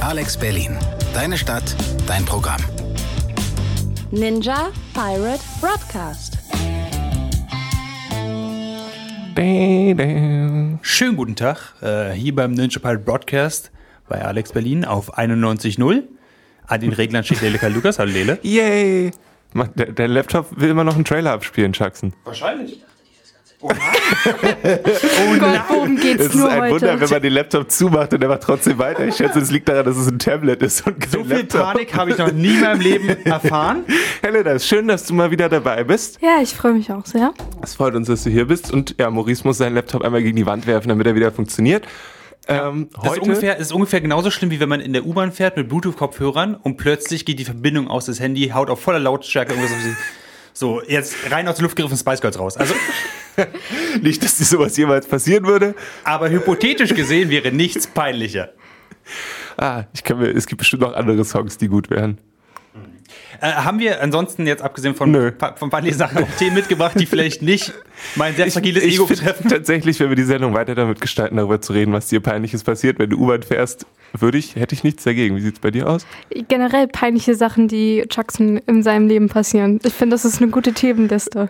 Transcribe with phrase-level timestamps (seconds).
[0.00, 0.76] Alex Berlin.
[1.12, 1.74] Deine Stadt,
[2.06, 2.60] dein Programm.
[4.10, 6.38] Ninja Pirate Broadcast.
[10.82, 13.70] Schönen guten Tag, äh, hier beim Ninja Pirate Broadcast
[14.08, 16.02] bei Alex Berlin auf 91.0
[16.66, 17.98] An den Reglern steht Lele Karl Lukas.
[17.98, 18.38] Hallo Lele.
[18.42, 19.10] Yay!
[19.74, 22.12] Der, der Laptop will immer noch einen Trailer abspielen, Jackson.
[22.24, 22.82] Wahrscheinlich.
[23.60, 23.68] Oh
[25.38, 26.72] Gott, worum geht's Es ist nur ein heute?
[26.74, 29.06] Wunder, wenn man den Laptop zumacht und der macht trotzdem weiter.
[29.06, 31.60] Ich schätze, es liegt daran, dass es ein Tablet ist und kein So viel Laptop.
[31.62, 33.84] Panik habe ich noch nie in meinem Leben erfahren.
[34.22, 36.18] Helena, ist schön, dass du mal wieder dabei bist.
[36.20, 37.34] ja, ich freue mich auch sehr.
[37.62, 38.72] Es freut uns, dass du hier bist.
[38.72, 41.86] Und ja, Maurice muss seinen Laptop einmal gegen die Wand werfen, damit er wieder funktioniert.
[42.46, 45.32] Ähm, Das ist heute, ungefähr, ist ungefähr genauso schlimm, wie wenn man in der U-Bahn
[45.32, 49.52] fährt mit Bluetooth-Kopfhörern und plötzlich geht die Verbindung aus das Handy, haut auf voller Lautstärke
[49.52, 49.96] irgendwas auf die-
[50.54, 52.56] So, jetzt rein aus der Luft gegriffen Spice Girls raus.
[52.56, 52.74] Also,
[54.02, 55.74] nicht, dass dir sowas jemals passieren würde.
[56.04, 58.50] aber hypothetisch gesehen wäre nichts peinlicher.
[59.56, 62.18] Ah, ich kann mir, es gibt bestimmt noch andere Songs, die gut wären.
[63.40, 65.30] Äh, haben wir ansonsten jetzt abgesehen von, Nö.
[65.30, 67.72] pa von peinlichen Sachen auch Themen mitgebracht, die vielleicht nicht
[68.16, 69.48] mein sehr fragiles Ego find betreffen?
[69.48, 72.98] Tatsächlich, wenn wir die Sendung weiter damit gestalten, darüber zu reden, was dir peinliches passiert,
[72.98, 75.36] wenn du U-Bahn fährst, würde ich, hätte ich nichts dagegen.
[75.36, 76.06] Wie sieht's bei dir aus?
[76.48, 79.78] Generell peinliche Sachen, die Jackson in seinem Leben passieren.
[79.84, 81.48] Ich finde, das ist eine gute Themenliste.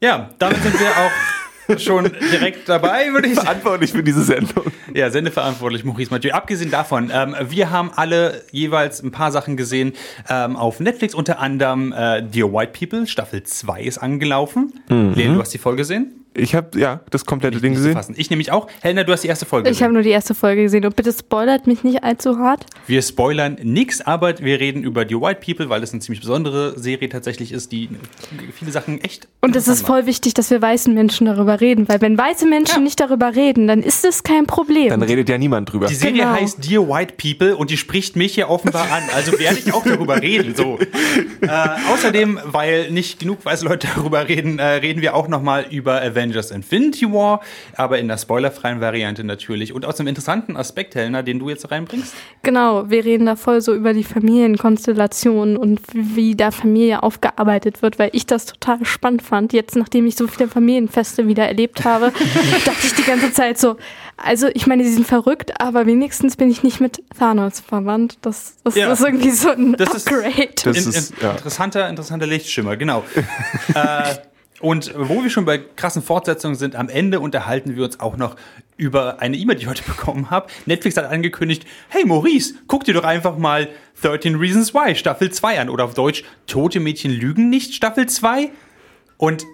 [0.00, 3.46] Ja, damit sind wir auch schon direkt dabei, würde ich sagen.
[3.46, 4.66] Verantwortlich für diese Sendung.
[4.94, 6.32] Ja, sendeverantwortlich, Maurice Mathieu.
[6.32, 9.92] Abgesehen davon, ähm, wir haben alle jeweils ein paar Sachen gesehen
[10.30, 14.72] ähm, auf Netflix, unter anderem äh, Dear White People, Staffel 2 ist angelaufen.
[14.88, 15.12] Mhm.
[15.14, 16.17] Lene, du hast die Folge gesehen?
[16.38, 17.92] Ich habe ja das komplette Ding Nicht gesehen.
[17.94, 18.14] fassen.
[18.16, 18.68] Ich nämlich auch.
[18.80, 19.92] Helena, du hast die erste Folge Ich habe gesehen.
[19.94, 22.66] nur die erste Folge gesehen und bitte spoilert mich nicht allzu hart.
[22.86, 26.78] Wir spoilern nix, aber wir reden über Dear White People, weil es eine ziemlich besondere
[26.78, 27.88] Serie tatsächlich ist, die
[28.54, 29.28] viele Sachen echt.
[29.40, 32.76] Und es ist voll wichtig, dass wir weißen Menschen darüber reden, weil wenn weiße Menschen
[32.76, 32.80] Ja.
[32.82, 34.88] nicht darüber reden, dann ist es kein Problem.
[34.90, 35.86] Dann redet ja niemand drüber.
[35.86, 36.32] Die Serie Genau.
[36.32, 39.02] heißt Dear White People und die spricht mich hier offenbar an.
[39.14, 40.54] Also werde ich auch darüber reden.
[40.54, 40.78] So.
[41.40, 41.48] Äh,
[41.92, 46.27] außerdem, weil nicht genug weiße Leute darüber reden, äh, reden wir auch nochmal über Avengers
[46.50, 47.40] Infinity War,
[47.76, 49.72] aber in der spoilerfreien Variante natürlich.
[49.72, 52.14] Und aus einem interessanten Aspekt, Helena, den du jetzt reinbringst.
[52.42, 57.98] Genau, wir reden da voll so über die Familienkonstellationen und wie da Familie aufgearbeitet wird,
[57.98, 59.52] weil ich das total spannend fand.
[59.52, 62.12] Jetzt, nachdem ich so viele Familienfeste wieder erlebt habe,
[62.64, 63.76] dachte ich die ganze Zeit so,
[64.16, 68.18] also ich meine, sie sind verrückt, aber wenigstens bin ich nicht mit Thanos verwandt.
[68.22, 68.92] Das, das Ja.
[68.92, 70.48] ist irgendwie so ein Das ist- Upgrade.
[70.64, 71.30] Das In, ist, in, ja.
[71.32, 73.04] interessanter, interessanter Lichtschimmer, genau.
[73.74, 74.14] äh,
[74.60, 78.36] und wo wir schon bei krassen Fortsetzungen sind, am Ende unterhalten wir uns auch noch
[78.76, 80.48] über eine E-Mail, die ich heute bekommen habe.
[80.66, 83.68] Netflix hat angekündigt, hey Maurice, guck dir doch einfach mal
[84.02, 85.68] 13 Reasons Why Staffel 2 an.
[85.68, 88.50] Oder auf Deutsch, Tote Mädchen lügen nicht Staffel 2.
[89.16, 89.44] Und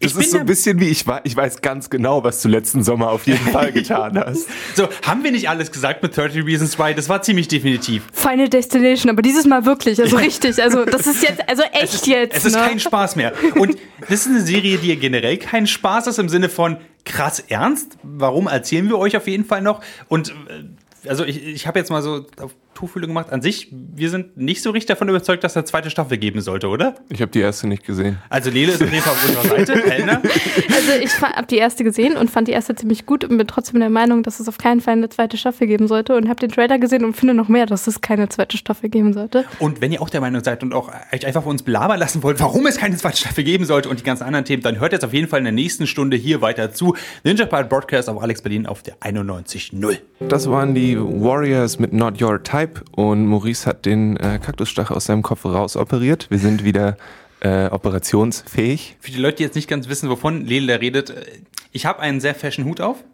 [0.00, 2.82] Das ich ist so ein bisschen wie ich, ich weiß ganz genau, was du letzten
[2.82, 4.46] Sommer auf jeden Fall getan hast.
[4.74, 6.94] so, haben wir nicht alles gesagt mit 13 Reasons Why?
[6.94, 8.02] Das war ziemlich definitiv.
[8.12, 10.62] Final Destination, aber dieses Mal wirklich, also richtig.
[10.62, 12.36] Also das ist jetzt, also echt jetzt.
[12.36, 12.60] Es ist ne?
[12.60, 13.32] kein Spaß mehr.
[13.54, 17.96] Und das ist eine Serie, die generell kein Spaß ist im Sinne von krass ernst.
[18.02, 19.80] Warum erzählen wir euch auf jeden Fall noch?
[20.08, 23.32] Und äh, also ich, ich habe jetzt mal so auf Tuchfühle gemacht.
[23.32, 26.40] An sich, wir sind nicht so richtig davon überzeugt, dass es eine zweite Staffel geben
[26.40, 26.94] sollte, oder?
[27.08, 28.18] Ich habe die erste nicht gesehen.
[28.28, 29.82] Also Lele ist auf jeden Fall auf unserer Seite.
[29.90, 30.20] Helena?
[30.22, 33.80] Also ich habe die erste gesehen und fand die erste ziemlich gut und bin trotzdem
[33.80, 36.50] der Meinung, dass es auf keinen Fall eine zweite Staffel geben sollte und habe den
[36.50, 39.44] Trailer gesehen und finde noch mehr, dass es keine zweite Staffel geben sollte.
[39.58, 42.22] Und wenn ihr auch der Meinung seid und auch euch einfach von uns belabern lassen
[42.22, 44.92] wollt, warum es keine zweite Staffel geben sollte und die ganzen anderen Themen, dann hört
[44.92, 46.94] jetzt auf jeden Fall in der nächsten Stunde hier weiter zu.
[47.24, 49.98] Ninja Pirate Broadcast auf Alex Berlin auf der 91.0.
[50.20, 55.06] Das waren die Warriors mit Not Your Type und Maurice hat den äh, Kaktusstachel aus
[55.06, 56.30] seinem Kopf rausoperiert.
[56.30, 56.96] Wir sind wieder
[57.40, 58.96] äh, operationsfähig.
[59.00, 61.24] Für die Leute, die jetzt nicht ganz wissen, wovon Lele da redet, äh,
[61.72, 63.04] ich habe einen sehr fashion Hut auf.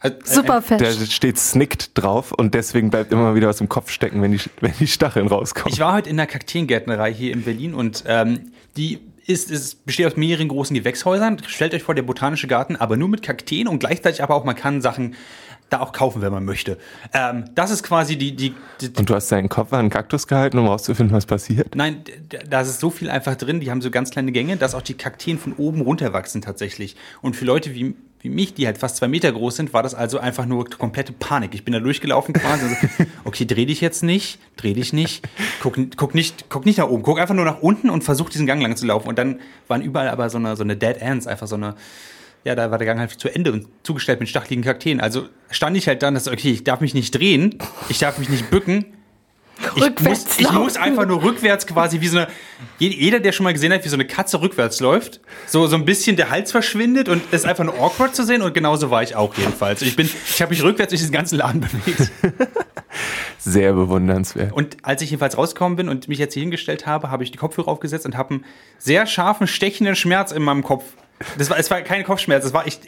[0.00, 1.12] Äh, Super äh, Da fest.
[1.12, 4.72] steht Snicked drauf und deswegen bleibt immer wieder aus dem Kopf stecken, wenn die, wenn
[4.78, 5.72] die Stacheln rauskommen.
[5.72, 10.06] Ich war heute in der Kakteengärtnerei hier in Berlin und ähm, die ist, ist, besteht
[10.06, 11.42] aus mehreren großen Gewächshäusern.
[11.46, 14.54] Stellt euch vor, der botanische Garten, aber nur mit Kakteen und gleichzeitig aber auch, man
[14.54, 15.16] kann Sachen
[15.70, 16.78] da auch kaufen, wenn man möchte.
[17.12, 20.26] Ähm, das ist quasi die, die, die und du hast deinen Kopf an einen Kaktus
[20.26, 21.74] gehalten, um rauszufinden, was passiert?
[21.74, 22.04] Nein,
[22.48, 24.94] da ist so viel einfach drin, die haben so ganz kleine Gänge, dass auch die
[24.94, 26.96] Kakteen von oben runter wachsen tatsächlich.
[27.20, 29.94] Und für Leute wie, wie mich, die halt fast zwei Meter groß sind, war das
[29.94, 31.52] also einfach nur komplette Panik.
[31.54, 32.66] Ich bin da durchgelaufen quasi.
[33.24, 35.28] okay, dreh dich jetzt nicht, dreh dich nicht,
[35.60, 38.46] guck, guck nicht, guck nicht nach oben, guck einfach nur nach unten und versuch diesen
[38.46, 39.08] Gang lang zu laufen.
[39.08, 41.74] Und dann waren überall aber so eine, so eine Dead Ends, einfach so eine,
[42.46, 45.00] ja, da war der Gang halt zu Ende und zugestellt mit stacheligen Kakteen.
[45.00, 47.58] Also stand ich halt dann, dass, okay, ich darf mich nicht drehen,
[47.88, 48.86] ich darf mich nicht bücken,
[49.74, 52.28] Ich Rückwärts muss, ich muss einfach nur rückwärts quasi wie so eine.
[52.78, 55.76] je- Jeder, der schon mal gesehen hat, wie so eine Katze rückwärts läuft, so, so
[55.76, 58.90] ein bisschen der Hals verschwindet und es ist einfach nur awkward zu sehen und genauso
[58.90, 59.80] war ich auch jedenfalls.
[59.82, 62.10] Ich bin, ich habe mich rückwärts durch diesen ganzen Laden bewegt.
[63.38, 64.52] sehr bewundernswert.
[64.52, 67.38] Und als ich jedenfalls rausgekommen bin und mich jetzt hier hingestellt habe, habe ich die
[67.38, 68.44] Kopfhörer aufgesetzt und habe einen
[68.78, 70.84] sehr scharfen, stechenden Schmerz in meinem Kopf.
[71.38, 72.82] Das war, es war kein Kopfschmerz, es war echt.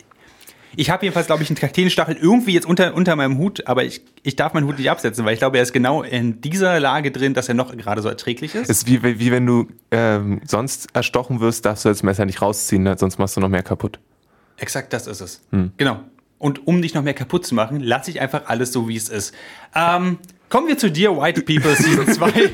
[0.77, 4.03] Ich habe jedenfalls, glaube ich, einen Kakteenstachel irgendwie jetzt unter, unter meinem Hut, aber ich,
[4.23, 7.11] ich darf meinen Hut nicht absetzen, weil ich glaube, er ist genau in dieser Lage
[7.11, 8.69] drin, dass er noch gerade so erträglich ist.
[8.69, 12.43] Es ist wie, wie wenn du ähm, sonst erstochen wirst, darfst du das Messer nicht
[12.43, 12.97] rausziehen, ne?
[12.99, 13.99] sonst machst du noch mehr kaputt.
[14.59, 15.41] Exakt das ist es.
[15.79, 16.01] Genau.
[16.39, 19.09] Und um dich noch mehr kaputt zu machen, lasse ich einfach alles so, wie es
[19.09, 19.35] ist.
[19.75, 22.33] Ähm, kommen wir zu dir, White People Season 2.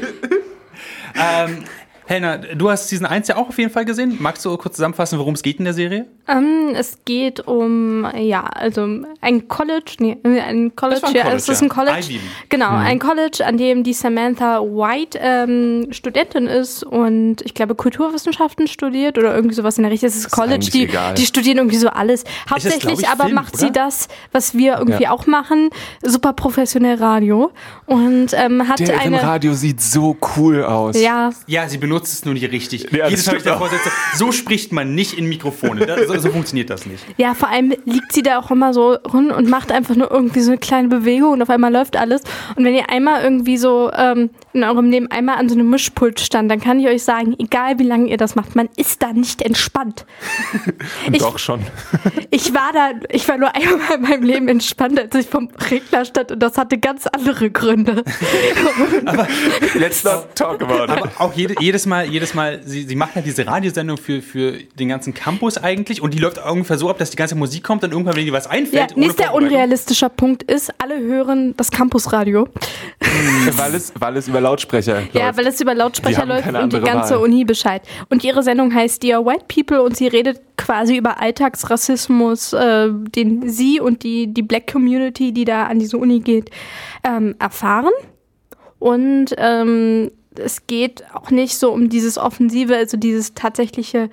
[1.15, 1.65] ähm,
[2.07, 4.17] Helena, du hast Season 1 ja auch auf jeden Fall gesehen.
[4.21, 6.07] Magst du kurz zusammenfassen, worum es geht in der Serie?
[6.29, 8.87] Ähm, es geht um, ja, also
[9.23, 11.67] ein College, nee, ein College, ein ja, College, es ist ja.
[11.67, 11.99] ein College.
[11.99, 12.23] Ivy League.
[12.51, 18.67] Genau, ein College, an dem die Samantha White ähm, Studentin ist und ich glaube Kulturwissenschaften
[18.69, 20.09] studiert oder irgendwie sowas in der Richtung.
[20.09, 21.15] Es ist College, eigentlich die, egal.
[21.15, 22.25] die studieren irgendwie so alles.
[22.51, 23.73] Hauptsächlich ich, aber Film, macht sie oder?
[23.85, 25.11] das, was wir irgendwie Ja.
[25.11, 25.71] auch machen,
[26.03, 27.51] super professionell Radio
[27.87, 31.01] und ähm, hat Der im eine, Radio sieht so cool aus.
[31.01, 32.91] ja, Ja, sie benutzt es nur nicht richtig.
[32.93, 35.87] Ja, Jedes Mal, ich davor sitze, so spricht man nicht in Mikrofone.
[35.87, 37.05] Das, so, so funktioniert das nicht.
[37.17, 40.41] Ja, vor allem liegt sie da auch immer so rum und macht einfach nur irgendwie
[40.41, 42.23] so eine kleine Bewegung und auf einmal läuft alles.
[42.57, 46.21] Und wenn ihr einmal irgendwie so ähm, in eurem Leben einmal an so einem Mischpult
[46.21, 49.13] stand, dann kann ich euch sagen, egal wie lange ihr das macht, man ist da
[49.13, 50.07] nicht entspannt.
[51.13, 51.61] ich, Doch schon.
[52.31, 56.05] ich war da, ich war nur einmal in meinem Leben entspannt, als ich vom Regler
[56.05, 58.05] stand und das hatte ganz andere Gründe.
[59.75, 60.91] Let's not talk about it.
[60.91, 64.53] Aber auch jede, jedes Mal, jedes Mal, sie, sie macht halt diese Radiosendung für, für
[64.79, 67.85] den ganzen Campus eigentlich und die läuft ungefähr so ab, dass die ganze Musik kommt
[67.85, 71.71] und irgendwann, wenn dir was Ja, einfällt, ohne nächster unrealistischer Punkt ist, alle hören das
[71.71, 72.49] Campusradio.
[73.57, 75.39] weil, es, weil es über Lautsprecher Ja, läuft.
[75.39, 77.23] weil es über Lautsprecher läuft und die ganze Wahl.
[77.23, 77.83] Uni Bescheid.
[78.11, 83.49] Und ihre Sendung heißt Dear White People und sie redet quasi über Alltagsrassismus, äh, den
[83.49, 86.51] sie und die, die Black Community, die da an diese Uni geht,
[87.05, 87.93] ähm, erfahren.
[88.79, 94.11] Und ähm, es geht auch nicht so um dieses Offensive, also dieses tatsächliche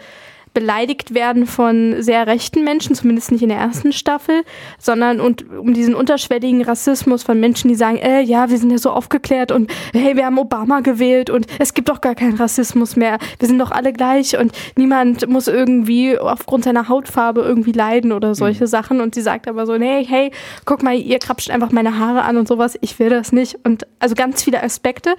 [0.54, 4.44] beleidigt werden von sehr rechten Menschen, zumindest nicht in der ersten Staffel,
[4.78, 8.78] sondern und um diesen unterschwelligen Rassismus von Menschen, die sagen, äh, ja, wir sind ja
[8.78, 12.96] so aufgeklärt und hey, wir haben Obama gewählt und es gibt doch gar keinen Rassismus
[12.96, 13.18] mehr.
[13.40, 18.36] Wir sind doch alle gleich und niemand muss irgendwie aufgrund seiner Hautfarbe irgendwie leiden oder
[18.36, 19.02] solche Sachen.
[19.02, 20.32] Und sie sagt aber so, nee, hey,
[20.66, 22.78] guck mal, ihr krapscht einfach meine Haare an und sowas.
[22.82, 23.58] Ich will das nicht.
[23.64, 25.16] Und also ganz viele Aspekte.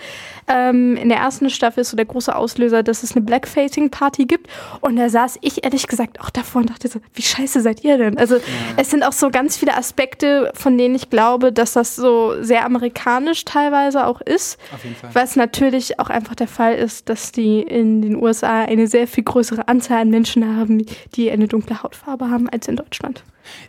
[0.49, 4.49] Ähm, in der ersten Staffel ist so der große Auslöser, dass es eine Blackfacing-Party gibt.
[4.81, 7.97] Und da saß ich ehrlich gesagt auch davor und dachte so, wie scheiße seid ihr
[7.97, 8.19] denn?
[8.19, 8.39] Also
[8.77, 12.65] es sind auch so ganz viele Aspekte, von denen ich glaube, dass das so sehr
[12.65, 14.59] amerikanisch teilweise auch ist.
[14.75, 15.11] Auf jeden Fall.
[15.13, 19.25] Was natürlich auch einfach der Fall ist, dass die in den USA eine sehr viel
[19.25, 20.85] größere Anzahl an Menschen haben,
[21.15, 23.23] die eine dunkle Hautfarbe haben als in Deutschland.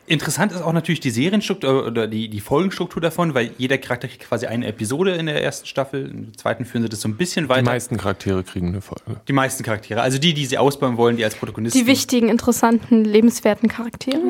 [0.05, 4.27] Interessant ist auch natürlich die Serienstruktur oder die, die Folgenstruktur davon, weil jeder Charakter kriegt
[4.27, 6.09] quasi eine Episode in der ersten Staffel.
[6.09, 7.63] In der zweiten führen sie das so ein bisschen Die weiter.
[7.63, 9.19] meisten Charaktere kriegen eine Folge.
[9.27, 10.01] Die meisten Charaktere.
[10.01, 11.79] Also die, die sie ausbauen wollen, die als Protagonisten.
[11.79, 14.21] Die wichtigen, interessanten, lebenswerten Charaktere.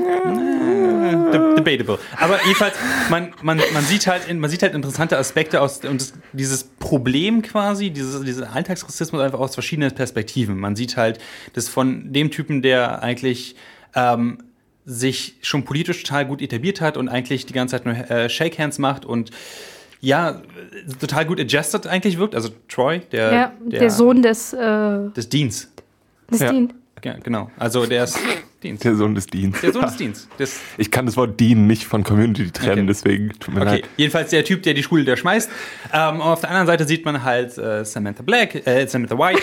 [1.31, 1.99] De debatable.
[2.17, 2.75] Aber jedenfalls,
[3.09, 7.41] man, man, man, sieht halt, man sieht halt interessante Aspekte aus und das, dieses Problem
[7.41, 10.57] quasi, dieses, dieser Alltagsrassismus einfach aus verschiedenen Perspektiven.
[10.57, 11.19] Man sieht halt
[11.53, 13.55] das von dem Typen, der eigentlich
[13.95, 14.39] ähm,
[14.85, 18.57] sich schon politisch total gut etabliert hat und eigentlich die ganze Zeit nur äh, Shake
[18.59, 19.31] Hands macht und
[20.01, 20.41] ja,
[20.99, 22.35] total gut adjusted eigentlich wirkt.
[22.35, 25.71] Also Troy, der, Ja, der, Sohn des, äh, des Dienst.
[26.29, 26.51] des Ja.
[26.51, 26.73] Dean.
[27.05, 27.49] Ja, genau.
[27.57, 28.17] Also der ist
[28.61, 28.83] Dienst.
[28.85, 29.59] Der Sohn des Deans.
[29.61, 30.27] Der Sohn des Dienst.
[30.39, 32.85] Des, Ich kann das Wort Dean nicht von Community trennen, Okay.
[32.87, 33.83] deswegen tut mir Okay, leid.
[33.97, 35.49] jedenfalls der Typ, der die Schule da schmeißt.
[35.93, 39.41] Ähm, auf der anderen Seite sieht man halt äh, Samantha Black, äh, Samantha White,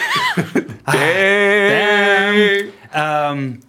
[2.94, 3.60] ähm,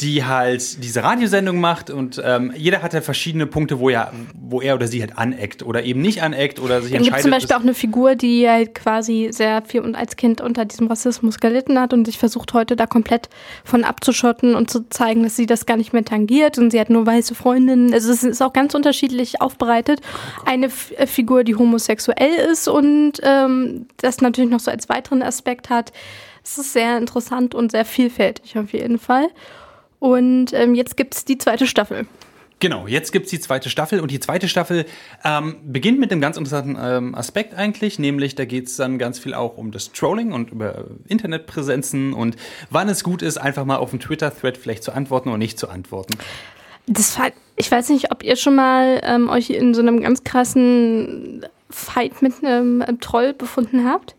[0.00, 4.60] die halt diese Radiosendung macht und ähm, jeder hat halt verschiedene Punkte, wo er, wo
[4.60, 7.18] er oder sie halt aneckt oder eben nicht aneckt oder sich Dann gibt entscheidet.
[7.18, 10.64] es zum Beispiel auch eine Figur, die halt quasi sehr viel und als Kind unter
[10.64, 13.28] diesem Rassismus gelitten hat und sich versucht heute da komplett
[13.64, 16.90] von abzuschotten und zu zeigen, dass sie das gar nicht mehr tangiert und sie hat
[16.90, 17.92] nur weiße Freundinnen.
[17.92, 20.00] Also es ist auch ganz unterschiedlich aufbereitet.
[20.44, 25.22] Eine F äh, Figur, die homosexuell ist und ähm, das natürlich noch so als weiteren
[25.22, 25.92] Aspekt hat.
[26.44, 29.28] Es ist sehr interessant und sehr vielfältig auf jeden Fall.
[29.98, 32.06] Und ähm, jetzt gibt es die zweite Staffel.
[32.60, 34.84] Genau, jetzt gibt's die zweite Staffel und die zweite Staffel
[35.24, 39.32] ähm, beginnt mit einem ganz interessanten ähm, Aspekt eigentlich, nämlich da geht's dann ganz viel
[39.32, 42.34] auch um das Trolling und über äh, Internetpräsenzen und
[42.70, 45.68] wann es gut ist, einfach mal auf einen Twitter-Thread vielleicht zu antworten oder nicht zu
[45.68, 46.18] antworten.
[46.88, 50.24] Das war, ich weiß nicht, ob ihr schon mal ähm, euch in so einem ganz
[50.24, 54.16] krassen Fight mit einem ähm, Troll befunden habt.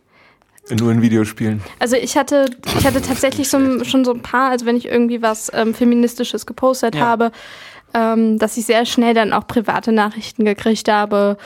[0.77, 1.61] Nur in Videospielen.
[1.79, 2.45] Also ich hatte,
[2.77, 6.45] ich hatte tatsächlich so, schon so ein paar, also wenn ich irgendwie was ähm, Feministisches
[6.45, 7.01] gepostet Ja.
[7.05, 7.31] habe,
[7.93, 11.38] ähm, dass ich sehr schnell dann auch private Nachrichten gekriegt habe,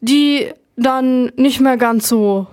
[0.00, 2.46] die dann nicht mehr ganz so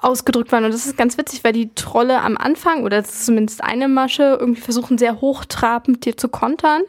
[0.00, 0.64] ausgedrückt waren.
[0.64, 3.88] Und das ist ganz witzig, weil die Trolle am Anfang, oder das ist zumindest eine
[3.88, 6.82] Masche, irgendwie versuchen sehr hochtrabend dir zu kontern.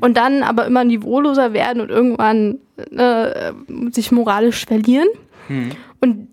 [0.00, 3.52] Und dann aber immer niveauloser werden und irgendwann äh,
[3.92, 5.06] sich moralisch verlieren.
[6.00, 6.28] Und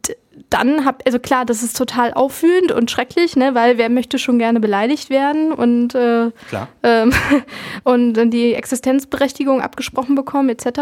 [0.49, 4.39] dann hab, also klar, das ist total aufwühlend und schrecklich, ne, weil wer möchte schon
[4.39, 6.69] gerne beleidigt werden und, äh, Klar.
[6.83, 7.11] ähm,
[7.83, 10.79] und dann die Existenzberechtigung abgesprochen bekommen, etc.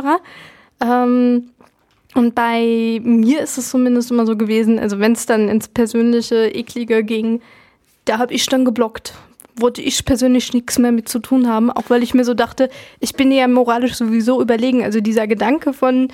[0.81, 1.49] Ähm,
[2.13, 6.47] und bei mir ist es zumindest immer so gewesen, also wenn es dann ins persönliche,
[6.47, 7.41] eklige ging,
[8.05, 9.13] da habe ich dann geblockt.
[9.57, 12.69] Wollte ich persönlich nichts mehr mit zu tun haben, auch weil ich mir so dachte,
[12.99, 14.83] ich bin ja moralisch sowieso überlegen.
[14.83, 16.09] Also dieser Gedanke von,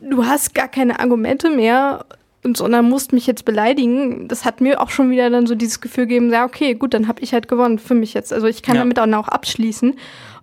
[0.00, 2.04] du hast gar keine Argumente mehr,
[2.44, 5.80] und sondern musst mich jetzt beleidigen, das hat mir auch schon wieder dann so dieses
[5.80, 8.32] Gefühl gegeben, ja, okay, gut, dann habe ich halt gewonnen für mich jetzt.
[8.32, 8.82] Also ich kann Ja.
[8.82, 9.94] damit auch noch abschließen.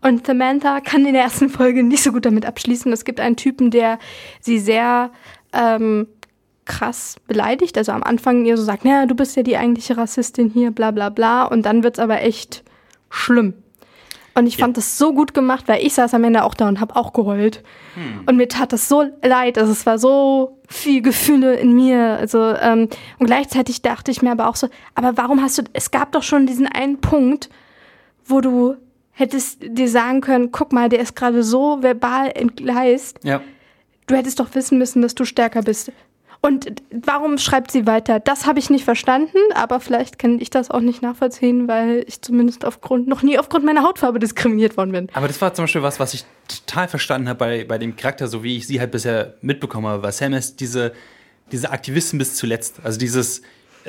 [0.02, 2.92] Und Samantha kann in der ersten Folge nicht so gut damit abschließen.
[2.92, 3.98] Es gibt einen Typen, der
[4.42, 5.12] sie sehr
[5.54, 6.08] ähm,
[6.66, 7.78] krass beleidigt.
[7.78, 10.92] Also am Anfang ihr so sagt, naja, du bist ja die eigentliche Rassistin hier, bla
[10.92, 11.46] bla bla.
[11.46, 12.64] Und dann wird's aber echt
[13.10, 13.54] schlimm.
[14.38, 14.66] Und ich Ja.
[14.66, 17.14] fand das so gut gemacht, weil ich saß am Ende auch da und habe auch
[17.14, 17.64] geheult.
[18.26, 19.58] Und mir tat das so leid.
[19.58, 22.18] Also es war so viel Gefühle in mir.
[22.20, 25.64] Also ähm, und gleichzeitig dachte ich mir aber auch so, aber warum hast du?
[25.72, 27.50] Es gab doch schon diesen einen Punkt,
[28.26, 28.76] wo du
[29.14, 33.20] hättest dir sagen können, guck mal, der ist gerade so verbal entgleist.
[33.24, 33.40] Ja.
[34.08, 35.94] Du hättest doch wissen müssen, dass du stärker bist.
[36.46, 38.20] Und warum schreibt sie weiter?
[38.20, 42.22] Das habe ich nicht verstanden, aber vielleicht kann ich das auch nicht nachvollziehen, weil ich
[42.22, 45.08] zumindest aufgrund, noch nie aufgrund meiner Hautfarbe diskriminiert worden bin.
[45.14, 48.28] Aber das war zum Beispiel was, was ich total verstanden habe bei, bei dem Charakter,
[48.28, 50.04] so wie ich sie halt bisher mitbekommen habe.
[50.04, 50.94] Weil Sam ist diese,
[51.52, 52.76] diese Aktivistin bis zuletzt.
[52.84, 53.42] Also dieses,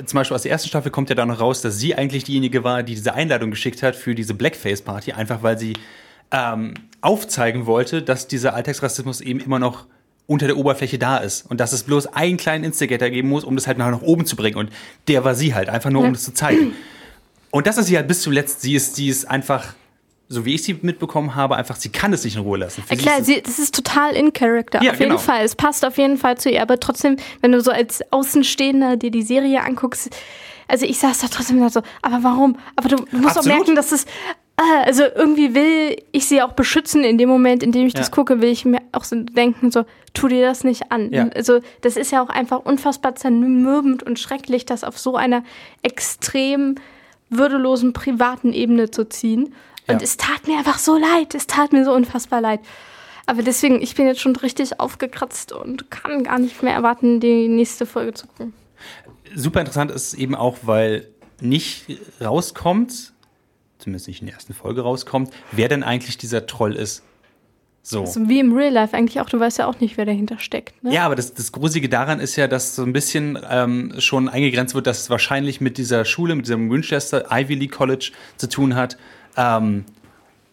[0.06, 2.64] zum Beispiel aus der ersten Staffel kommt ja da noch raus, dass sie eigentlich diejenige
[2.64, 5.75] war, die diese Einladung geschickt hat für diese Blackface-Party, einfach weil sie
[6.30, 6.72] ähm,
[7.02, 9.84] aufzeigen wollte, dass dieser Alltagsrassismus eben immer noch
[10.26, 13.54] unter der Oberfläche da ist und dass es bloß einen kleinen Instigator geben muss, um
[13.54, 14.56] das halt nach nach oben zu bringen.
[14.56, 14.71] Und
[15.09, 16.12] der war sie halt, einfach nur um Ja.
[16.12, 16.73] das zu zeigen.
[17.50, 18.61] Und das ist sie halt bis zuletzt.
[18.61, 19.75] Sie ist, sie ist einfach,
[20.28, 22.83] so wie ich sie mitbekommen habe, einfach, sie kann es nicht in Ruhe lassen.
[22.83, 24.83] Für klar, sie, das ist total in Character.
[24.83, 25.21] Ja, auf jeden genau.
[25.23, 25.45] Fall.
[25.45, 26.61] Es passt auf jeden Fall zu ihr.
[26.61, 30.11] Aber trotzdem, wenn du so als Außenstehender dir die Serie anguckst,
[30.68, 32.59] also ich saß da trotzdem da so, aber warum?
[32.75, 33.59] Aber du, du musst auch Absolut.
[33.59, 34.04] merken, dass es,
[34.56, 38.12] also irgendwie will ich sie auch beschützen in dem Moment, in dem ich das Ja.
[38.14, 39.84] gucke, will ich mir auch so denken, so,
[40.14, 41.12] tu dir das nicht an.
[41.12, 41.28] Ja.
[41.34, 45.42] Also das ist ja auch einfach unfassbar zermürbend und schrecklich, das auf so einer
[45.82, 46.76] extrem
[47.28, 49.54] würdelosen privaten Ebene zu ziehen.
[49.88, 49.98] Und Ja.
[50.02, 51.34] es tat mir einfach so leid.
[51.34, 52.60] Es tat mir so unfassbar leid.
[53.26, 57.48] Aber deswegen, ich bin jetzt schon richtig aufgekratzt und kann gar nicht mehr erwarten, die
[57.48, 58.54] nächste Folge zu gucken.
[59.34, 61.08] super interessant ist eben auch, weil
[61.40, 61.84] nicht
[62.25, 63.12] rauskommt,
[63.86, 67.04] zumindest nicht in der ersten Folge rauskommt, wer denn eigentlich dieser Troll ist.
[67.82, 68.04] So.
[68.04, 69.30] So wie im Real Life eigentlich auch.
[69.30, 70.82] Du weißt ja auch nicht, wer dahinter steckt.
[70.82, 70.92] Ne?
[70.92, 74.74] Ja, aber das, das Gruselige daran ist ja, dass so ein bisschen ähm, schon eingegrenzt
[74.74, 78.74] wird, dass es wahrscheinlich mit dieser Schule, mit diesem Winchester Ivy League College zu tun
[78.74, 78.96] hat.
[79.36, 79.84] Ähm,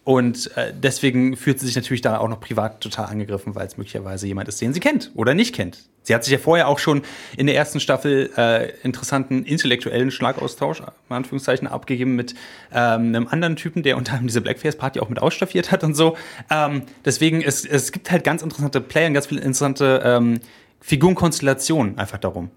[0.04, 3.78] und äh, deswegen fühlt sie sich natürlich da auch noch privat total angegriffen, weil es
[3.78, 5.88] möglicherweise jemand ist, den sie kennt oder nicht kennt.
[6.02, 7.00] Sie hat sich ja vorher auch schon
[7.38, 12.34] in der ersten Staffel äh, interessanten intellektuellen Schlagaustausch, in Anführungszeichen, abgegeben mit
[12.70, 16.18] ähm, einem anderen Typen, der unter anderem diese Blackface-Party auch mit ausstaffiert hat und so.
[16.50, 20.40] Ähm, deswegen, es, es gibt halt ganz interessante Player und ganz viele interessante ähm,
[20.80, 22.50] Figurenkonstellationen einfach darum.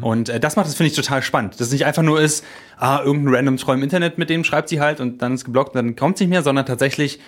[0.00, 1.54] Und äh, das macht es, finde ich, total spannend.
[1.54, 2.44] Dass es nicht einfach nur ist,
[2.76, 5.74] ah, irgendein random Troll im Internet, mit dem schreibt sie halt und dann ist geblockt
[5.74, 7.20] und dann kommt es nicht mehr, sondern tatsächlich,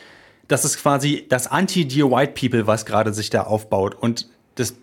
[0.48, 3.94] das ist quasi das Anti-Dear White People, was gerade sich da aufbaut.
[3.94, 4.74] Und das,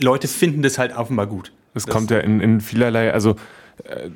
[0.00, 1.52] Leute finden das halt offenbar gut.
[1.74, 3.36] Es kommt ja in, in vielerlei, also
[3.84, 4.10] äh,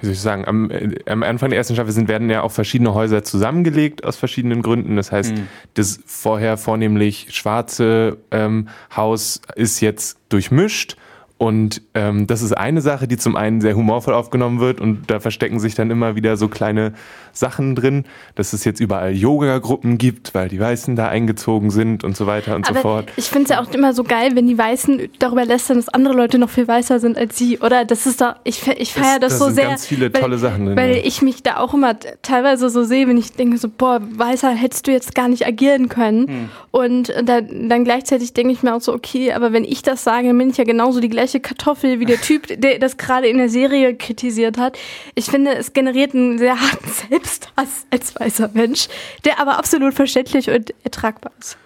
[0.00, 2.52] wie soll ich sagen, am, äh, am Anfang der ersten Staffel sind, werden ja auch
[2.52, 4.96] verschiedene Häuser zusammengelegt aus verschiedenen Gründen.
[4.96, 5.34] Das heißt,
[5.74, 10.96] das vorher vornehmlich schwarze ähm, Haus ist jetzt durchmischt.
[11.38, 15.20] Und ähm, das ist eine Sache, die zum einen sehr humorvoll aufgenommen wird und da
[15.20, 16.94] verstecken sich dann immer wieder so kleine
[17.34, 18.04] Sachen drin,
[18.36, 22.56] dass es jetzt überall Yoga-Gruppen gibt, weil die Weißen da eingezogen sind und so weiter
[22.56, 23.12] und so Aber fort.
[23.16, 26.14] ich finde es ja auch immer so geil, wenn die Weißen darüber lästern, dass andere
[26.14, 27.84] Leute noch viel weißer sind als sie, oder?
[27.84, 29.68] Das ist doch, ich, ich feiere das, das so sind sehr.
[29.68, 31.02] ganz viele weil, tolle Sachen drin, Weil ja.
[31.04, 34.86] ich mich da auch immer teilweise so sehe, wenn ich denke so, boah, weißer hättest
[34.86, 36.28] du jetzt gar nicht agieren können.
[36.28, 36.48] Hm.
[36.70, 40.28] Und dann, dann gleichzeitig denke ich mir auch so, okay, aber wenn ich das sage,
[40.28, 43.38] dann bin ich ja genauso die gleiche Kartoffel wie der Typ, der das gerade in
[43.38, 44.78] der Serie kritisiert hat.
[45.14, 48.88] Ich finde, es generiert einen sehr harten Selbsthass als weißer Mensch,
[49.24, 51.56] der aber absolut verständlich und ertragbar ist.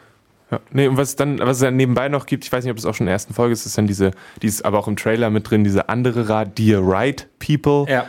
[0.50, 2.78] Ja, nee, und was dann, was es dann nebenbei noch gibt, ich weiß nicht, ob
[2.78, 4.10] es auch schon in der ersten Folge ist, ist dann diese,
[4.42, 8.06] die ist aber auch im Trailer mit drin, diese andere Ra Dear Right People, Ja.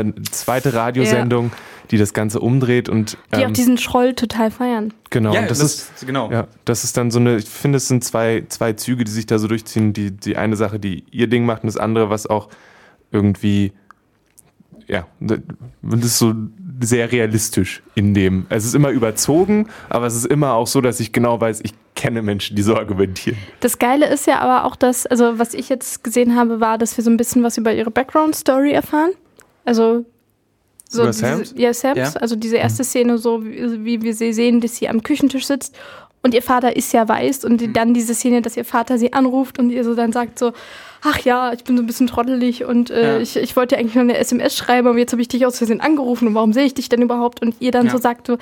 [0.00, 1.52] äh, zweite Radiosendung,
[1.90, 4.92] die das Ganze umdreht und Die ähm, auch diesen Schroll total feiern.
[5.10, 6.30] genau, Ja, und das, das- ist genau.
[6.30, 9.26] Ja, das ist dann so eine, ich finde, es sind zwei, zwei Züge, die sich
[9.26, 9.92] da so durchziehen.
[9.92, 12.48] Die, die eine Sache, die ihr Ding macht und das andere, was auch
[13.10, 13.72] irgendwie,
[14.86, 15.38] ja, das
[16.04, 16.34] ist so
[16.80, 18.46] sehr realistisch in dem.
[18.48, 21.72] Es ist immer überzogen, aber es ist immer auch so, dass ich genau weiß, ich
[21.94, 23.38] kenne Menschen, die so argumentieren.
[23.60, 26.96] Das Geile ist ja aber auch, dass, also was ich jetzt gesehen habe, war, dass
[26.96, 29.10] wir so ein bisschen was über ihre Background-Story erfahren.
[29.64, 30.04] Also
[30.94, 31.54] so diese, Sams?
[31.56, 31.98] Ja, Sams.
[31.98, 32.12] Ja.
[32.20, 35.76] Also diese erste Szene, so wie, wie wir sie sehen, dass sie am Küchentisch sitzt
[36.22, 39.12] und ihr Vater ist ja weiß und die, dann diese Szene, dass ihr Vater sie
[39.12, 40.52] anruft und ihr so dann sagt so,
[41.02, 43.18] ach ja, ich bin so ein bisschen trottelig und äh, Ja.
[43.20, 45.80] ich, ich wollte eigentlich nur eine SMS schreiben, aber jetzt habe ich dich aus Versehen
[45.82, 47.42] angerufen und warum sehe ich dich denn überhaupt?
[47.42, 47.92] Und ihr dann Ja.
[47.92, 48.38] so sagt so,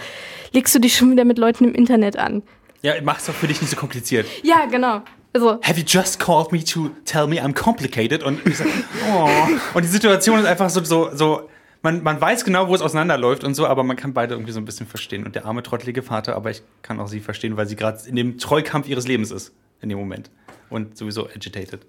[0.53, 2.43] legst du dich schon wieder mit Leuten im Internet an?
[2.83, 4.27] Ja, mach's doch für dich nicht so kompliziert.
[4.45, 5.03] Ja, genau.
[5.35, 8.23] Also, Have you just called me to tell me I'm complicated?
[8.23, 8.67] Und ich sag,
[9.13, 9.29] oh.
[9.75, 11.49] Und die Situation ist einfach so, so, so
[11.83, 14.61] man, man weiß genau, wo es auseinanderläuft und so, aber man kann beide irgendwie so
[14.61, 15.25] ein bisschen verstehen.
[15.25, 18.17] Und der arme, trottelige Vater, aber ich kann auch sie verstehen, weil sie gerade in
[18.17, 20.31] dem Trollkampf ihres Lebens ist, in dem Moment.
[20.71, 21.81] Und sowieso agitated.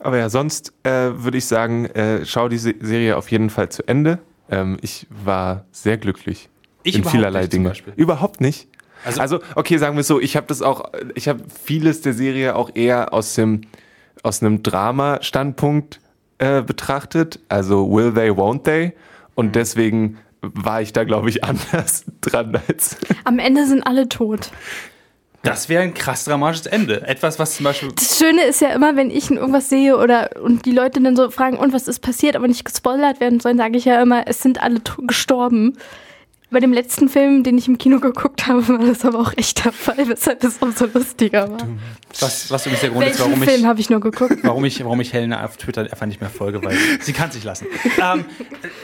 [0.00, 3.68] Aber ja, sonst äh, würde ich sagen, äh, schau die Se Serie auf jeden Fall
[3.68, 4.18] zu Ende.
[4.50, 6.48] Ähm, ich war sehr glücklich
[6.84, 7.72] Ich in vielerlei nicht Dinge.
[7.96, 8.68] Überhaupt nicht.
[9.04, 12.12] Also- Also, okay, sagen wir es so, ich habe das auch, ich habe vieles der
[12.14, 13.62] Serie auch eher aus dem
[14.24, 16.00] aus einem Drama-Standpunkt
[16.38, 17.38] äh, betrachtet.
[17.48, 18.92] Also will they, won't they?
[19.38, 19.52] Und Mhm.
[19.52, 22.96] deswegen war ich da, glaube ich, anders dran als.
[23.24, 24.50] am Ende sind alle tot.
[25.44, 27.06] Das wäre ein krass dramatisches Ende.
[27.06, 27.90] Etwas, was zum Beispiel.
[27.94, 31.30] Das Schöne ist ja immer, wenn ich irgendwas sehe oder und die Leute dann so
[31.30, 34.42] fragen, und was ist passiert, aber nicht gespoilert werden sollen, sage ich ja immer, es
[34.42, 35.78] sind alle to- gestorben.
[36.50, 39.64] Bei dem letzten Film, den ich im Kino geguckt habe, war das aber auch echt
[39.64, 41.68] der Fall, weshalb es umso lustiger war.
[42.20, 44.38] Was, was übrigens der Grund ist, Welchen warum Film ich, habe ich nur geguckt?
[44.42, 47.44] warum, ich, warum ich Helena auf Twitter einfach nicht mehr folge, weil sie kann sich
[47.44, 47.66] lassen.
[48.00, 48.24] ähm,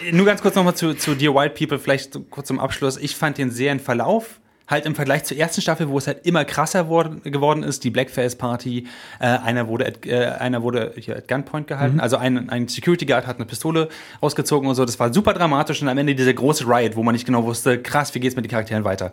[0.06, 2.98] äh, nur ganz kurz nochmal zu, zu Dear White People, vielleicht kurz zum Abschluss.
[2.98, 4.40] Ich fand den sehr in Verlauf.
[4.66, 7.90] Halt im Vergleich zur ersten Staffel, wo es halt immer krasser worden, geworden ist, die
[7.90, 8.86] Blackface Party,
[9.20, 13.04] äh, einer wurde at, äh, einer wurde hier at Gunpoint gehalten, also ein, ein Security
[13.04, 13.88] Guard hat eine Pistole
[14.22, 17.12] rausgezogen und so, das war super dramatisch und am Ende dieser große Riot, wo man
[17.14, 19.12] nicht genau wusste, krass, wie geht's mit den Charakteren weiter.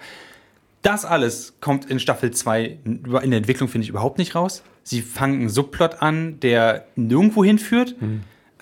[0.82, 4.64] Das alles kommt in Staffel 2 in der Entwicklung, finde ich, überhaupt nicht raus.
[4.84, 7.96] Sie fangen einen Subplot an, der nirgendwo hinführt.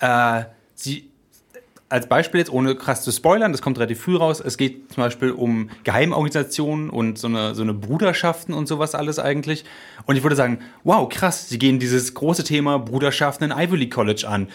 [0.00, 1.09] Äh, sie,
[1.90, 5.02] als Beispiel jetzt, ohne krass zu spoilern, das kommt relativ früh raus, es geht zum
[5.02, 9.64] Beispiel um Geheimorganisationen und so eine, so eine Bruderschaften und sowas alles eigentlich.
[10.06, 13.92] Und ich würde sagen, wow, krass, sie gehen dieses große Thema Bruderschaften in Ivy League
[13.92, 14.48] College an.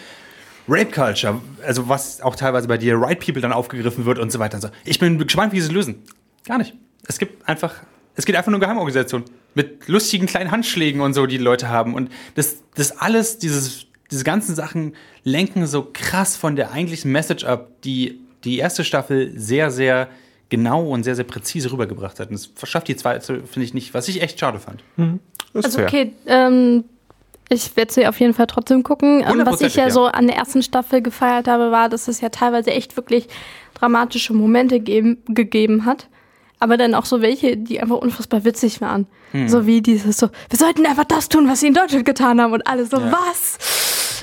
[0.66, 4.38] Rape Culture, also was auch teilweise bei dir Right People dann aufgegriffen wird und so
[4.38, 4.56] weiter.
[4.56, 4.68] Und so.
[4.84, 6.02] Ich bin gespannt, wie sie es lösen.
[6.46, 6.74] Gar nicht.
[7.06, 7.74] Es gibt einfach,
[8.14, 11.68] es geht einfach nur um Geheimorganisation mit lustigen kleinen Handschlägen und so, die die Leute
[11.68, 11.94] haben.
[11.94, 17.44] Und das, das alles, dieses, diese ganzen Sachen lenken so krass von der eigentlichen Message
[17.44, 20.08] ab, die die erste Staffel sehr, sehr
[20.48, 22.28] genau und sehr, sehr präzise rübergebracht hat.
[22.28, 24.82] Und das verschafft die zweite, finde ich nicht, was ich echt schade fand.
[25.54, 25.88] Ist Also fair.
[25.88, 26.84] okay, ähm,
[27.48, 29.24] ich werde sie auf jeden Fall trotzdem gucken.
[29.26, 29.90] Ähm, was ich ja, ja.
[29.90, 33.26] so an der ersten Staffel gefeiert habe, war, dass es ja teilweise echt wirklich
[33.74, 36.08] dramatische Momente geben, gegeben hat.
[36.58, 39.06] Aber dann auch so welche, die einfach unfassbar witzig waren.
[39.32, 39.48] Hm.
[39.48, 42.52] So wie dieses so, wir sollten einfach das tun, was sie in Deutschland getan haben.
[42.54, 43.12] Und alle so, Ja.
[43.12, 43.58] was?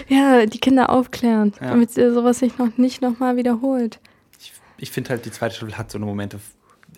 [0.07, 1.69] Ja, die Kinder aufklären, Ja.
[1.71, 3.99] damit sowas sich noch nicht nochmal wiederholt.
[4.39, 6.39] Ich, ich finde halt, die zweite Staffel hat so eine Momente.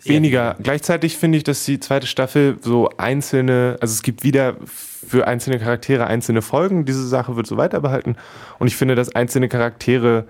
[0.04, 0.56] Weniger.
[0.62, 5.58] Gleichzeitig finde ich, dass die zweite Staffel so einzelne, also es gibt wieder für einzelne
[5.58, 6.84] Charaktere einzelne Folgen.
[6.84, 8.16] Diese Sache wird so weiter behalten.
[8.58, 10.26] Und ich finde, dass einzelne Charaktere,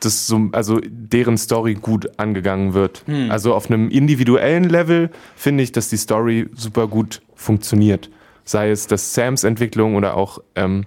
[0.00, 3.04] das so, also deren Story gut angegangen wird.
[3.30, 8.10] Also auf einem individuellen Level finde ich, dass die Story super gut funktioniert.
[8.44, 10.84] Sei es das Sams Entwicklung oder auch ähm,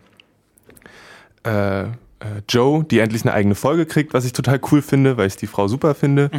[1.47, 1.83] äh,
[2.19, 5.36] äh, Joe, die endlich eine eigene Folge kriegt, was ich total cool finde, weil ich
[5.36, 6.29] die Frau super finde.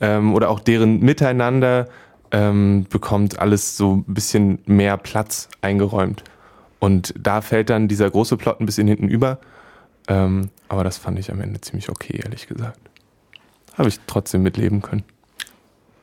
[0.00, 1.88] Ähm, oder auch deren Miteinander
[2.32, 6.24] ähm, bekommt alles so ein bisschen mehr Platz eingeräumt.
[6.80, 9.38] Und da fällt dann dieser große Plot ein bisschen hinten über.
[10.08, 12.78] Ähm, aber das fand ich am Ende ziemlich okay, ehrlich gesagt.
[13.76, 15.04] Habe ich trotzdem mitleben können.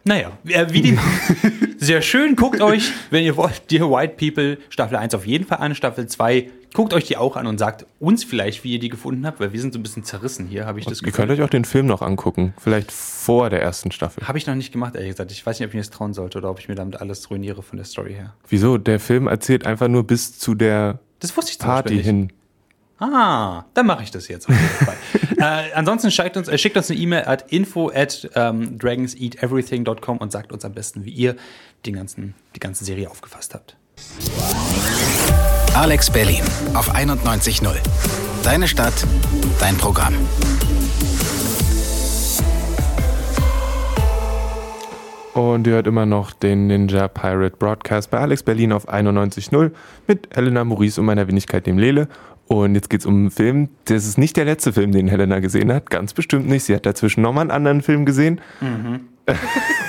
[0.04, 1.00] Naja, äh, wie die,
[1.78, 2.36] sehr schön.
[2.36, 5.74] Guckt euch, wenn ihr wollt, Dear White People Staffel 1 auf jeden Fall an.
[5.74, 9.26] Staffel 2, guckt euch die auch an und sagt uns vielleicht, wie ihr die gefunden
[9.26, 11.42] habt, weil wir sind so ein bisschen zerrissen hier, habe ich das Ihr könnt euch
[11.42, 12.54] auch den Film noch angucken.
[12.60, 14.28] Vielleicht vor der ersten Staffel.
[14.28, 15.32] Habe ich noch nicht gemacht, ehrlich gesagt.
[15.32, 17.32] Ich weiß nicht, ob ich mir das trauen sollte oder ob ich mir damit alles
[17.32, 18.36] ruiniere von der Story her.
[18.50, 18.78] Wieso?
[18.78, 22.32] Der Film erzählt einfach nur bis zu der Das wusste ich zum Party hin.
[23.00, 24.96] Ah, dann mache ich das jetzt auf jeden Fall.
[25.70, 30.32] äh, ansonsten schickt uns, äh, schickt uns eine E-Mail at info at ähm, dragonseateverything.com und
[30.32, 31.36] sagt uns am besten, wie ihr
[31.86, 33.76] den ganzen, die ganze Serie aufgefasst habt.
[35.76, 36.42] Alex Berlin
[36.74, 37.68] auf 91.0.
[38.44, 38.94] Deine Stadt,
[39.60, 40.14] dein Programm.
[45.34, 49.72] Und ihr hört immer noch den Ninja Pirate Broadcast bei Alex Berlin auf 91.0
[50.08, 52.08] mit Helena Maurice und meiner Wenigkeit, dem Lele.
[52.48, 53.70] Und jetzt geht es um einen Film.
[53.86, 55.90] Das ist nicht der letzte Film, den Helena gesehen hat.
[55.90, 56.64] Ganz bestimmt nicht.
[56.64, 58.40] Sie hat dazwischen nochmal einen anderen Film gesehen.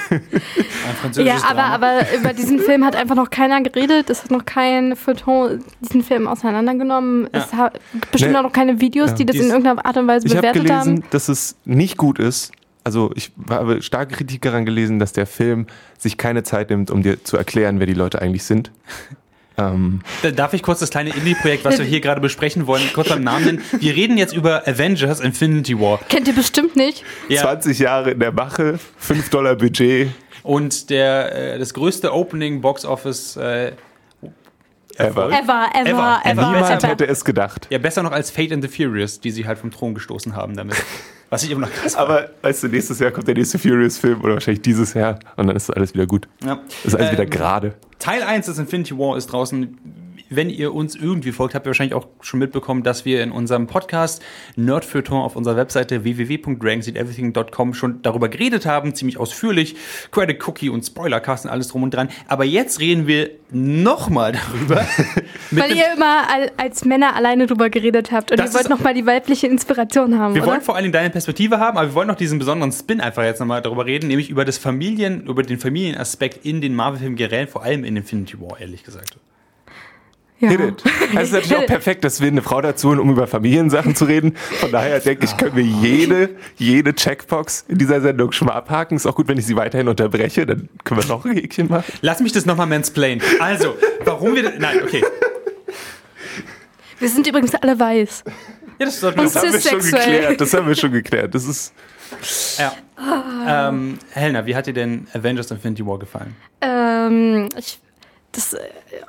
[0.09, 4.09] Ein Ja, aber, aber über diesen Film hat einfach noch keiner geredet.
[4.09, 7.29] Es hat noch kein Feuilleton diesen Film auseinandergenommen.
[7.33, 7.79] Es hat
[8.13, 8.39] bestimmt Nee.
[8.39, 9.17] auch noch keine Videos, Ja.
[9.17, 11.05] die das Dies- in irgendeiner Art und Weise Ich habe bewertet gelesen, haben.
[11.11, 12.53] dass es nicht gut ist.
[12.85, 15.67] Also ich habe starke Kritik daran gelesen, dass der Film
[15.99, 18.71] sich keine Zeit nimmt, um dir zu erklären, wer die Leute eigentlich sind.
[19.59, 23.09] Ähm, Da- Darf ich kurz das kleine Indie-Projekt, was wir hier gerade besprechen wollen, kurz
[23.09, 23.63] beim Namen nennen?
[23.79, 25.99] Wir reden jetzt über Avengers Infinity War.
[26.09, 27.05] Kennt ihr bestimmt nicht.
[27.29, 27.43] Ja.
[27.43, 30.11] 20 Jahre in der Mache, 5 Dollar Budget.
[30.43, 33.73] Und der, äh, das größte Opening Box Office äh,
[34.99, 35.27] Ever.
[35.29, 36.21] Ever, ever, Ever.
[36.25, 36.47] ever.
[36.53, 36.89] Niemand ever.
[36.89, 37.67] hätte es gedacht.
[37.69, 40.57] ja besser noch als Fate and the Furious, die sie halt vom Thron gestoßen haben
[40.57, 40.75] damit.
[41.29, 44.35] Was ich immer noch krass Aber weißt du, nächstes Jahr kommt der nächste Furious-Film oder
[44.35, 46.29] wahrscheinlich dieses Jahr und dann ist alles wieder gut.
[46.43, 46.61] Ja.
[46.85, 47.75] Ist alles wieder Ähm, gerade.
[47.99, 49.79] Teil 1 des Infinity War ist draußen.
[50.29, 53.67] Wenn ihr uns irgendwie folgt, habt ihr wahrscheinlich auch schon mitbekommen, dass wir in unserem
[53.67, 54.23] Podcast
[54.57, 59.77] Nerdfeuilleton auf unserer Webseite www.dragonseedeverything.com schon darüber geredet haben, ziemlich ausführlich.
[60.11, 62.09] Credit Cookie und Spoilercast und alles drum und dran.
[62.29, 64.85] Aber jetzt reden wir nochmal darüber.
[65.53, 68.95] Weil ihr immer al- als Männer alleine drüber geredet habt und Das ihr wollt nochmal
[68.95, 70.51] die weibliche Inspiration haben, wir oder?
[70.53, 73.23] wollen vor allen Dingen deine Perspektive haben, aber wir wollen noch diesen besonderen Spin einfach
[73.23, 77.47] jetzt nochmal darüber reden, nämlich über das Familien, über den Familienaspekt in den Marvel-Filmen generell,
[77.47, 79.17] vor allem in Infinity War, ehrlich gesagt.
[80.39, 80.51] Ja.
[80.51, 80.85] Hit it.
[81.15, 83.95] Also es ist natürlich auch perfekt, dass wir eine Frau dazu holen, um über Familiensachen
[83.95, 84.37] zu reden.
[84.61, 88.97] Von daher denke ich, können wir jede, jede Checkbox in dieser Sendung schon mal abhaken.
[88.97, 91.91] Ist auch gut, wenn ich sie weiterhin unterbreche, dann können wir noch ein Häkchen machen.
[92.03, 93.23] Lass mich das nochmal mansplainen.
[93.41, 94.53] Also, warum wir.
[94.59, 95.03] Nein, okay.
[96.99, 98.25] Wir sind übrigens alle weiß.
[98.79, 100.41] Ja, das sollten wir Das haben wir schon geklärt.
[100.41, 101.35] Das haben wir schon geklärt.
[101.35, 101.73] Das ist
[102.59, 102.73] Ja.
[103.47, 106.35] Ähm, Helena, wie hat dir denn Avengers Infinity War gefallen?
[106.61, 107.79] Ähm, ich,
[108.33, 108.59] das, äh,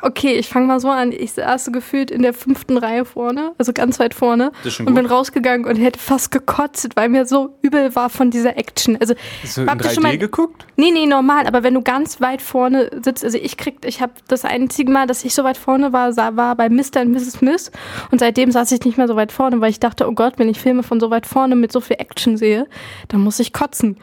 [0.01, 1.11] okay, ich fange mal so an.
[1.11, 4.51] Ich saß so gefühlt in der fünften Reihe vorne, also ganz weit vorne.
[4.63, 4.95] Und gut.
[4.95, 8.97] bin rausgegangen und hätte fast gekotzt, weil mir so übel war von dieser Action.
[9.01, 10.65] Also, Hast du in habt ihr 3D schon mal- geguckt?
[10.77, 14.13] Nee, nee, normal, aber wenn du ganz weit vorne sitzt, also ich krieg, ich habe
[14.27, 17.01] das einzige Mal, dass ich so weit vorne war, sah, war bei Mr.
[17.01, 17.31] und Mrs.
[17.33, 17.71] Smith
[18.11, 20.47] und seitdem saß ich nicht mehr so weit vorne, weil ich dachte, oh Gott, wenn
[20.47, 22.67] ich Filme von so weit vorne mit so viel Action sehe,
[23.09, 23.97] dann muss ich kotzen.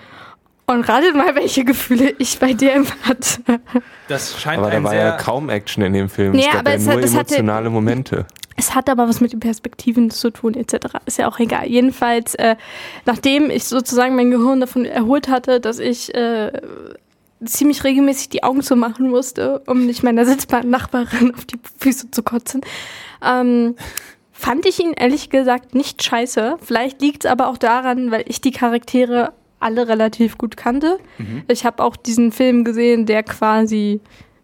[0.66, 3.61] Und ratet mal, welche Gefühle ich bei dem hatte.
[4.09, 5.00] Das scheint Aber da war sehr.
[5.05, 6.33] ja kaum Action in dem Film.
[6.33, 8.27] Nee, es gab aber ja es nur hat- es hatte- emotionale Momente.
[8.57, 10.87] Es hat aber was mit den Perspektiven zu tun, etc.
[11.07, 11.66] Ist ja auch egal.
[11.66, 12.55] Jedenfalls, äh,
[13.05, 16.53] nachdem ich sozusagen mein Gehirn davon erholt hatte, dass ich äh,
[17.44, 22.11] ziemlich regelmäßig die Augen zu machen musste, um nicht meiner sitzbaren Nachbarin auf die Füße
[22.12, 22.62] zu kotzen,
[23.22, 23.74] ähm,
[24.33, 26.57] fand ich ihn ehrlich gesagt nicht scheiße.
[26.62, 29.33] Vielleicht liegt es aber auch daran, weil ich die Charaktere
[29.64, 30.98] alle relativ gut kannte.
[31.48, 34.00] Ich habe auch diesen Film gesehen, der quasi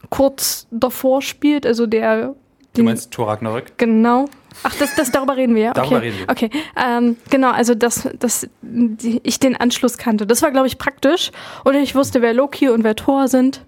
[0.08, 2.34] kurz davor spielt, also der
[2.72, 3.76] Du meinst Thor Ragnarök?
[3.78, 4.26] Genau.
[4.62, 5.70] Ach, das, das darüber reden wir, ja?
[5.70, 5.80] Okay.
[5.80, 6.28] Darüber reden wir.
[6.28, 10.26] Okay, ähm, genau, also dass, dass die, ich den Anschluss kannte.
[10.26, 11.32] Das war, glaube ich, praktisch.
[11.64, 13.64] Und ich wusste, wer Loki und wer Thor sind.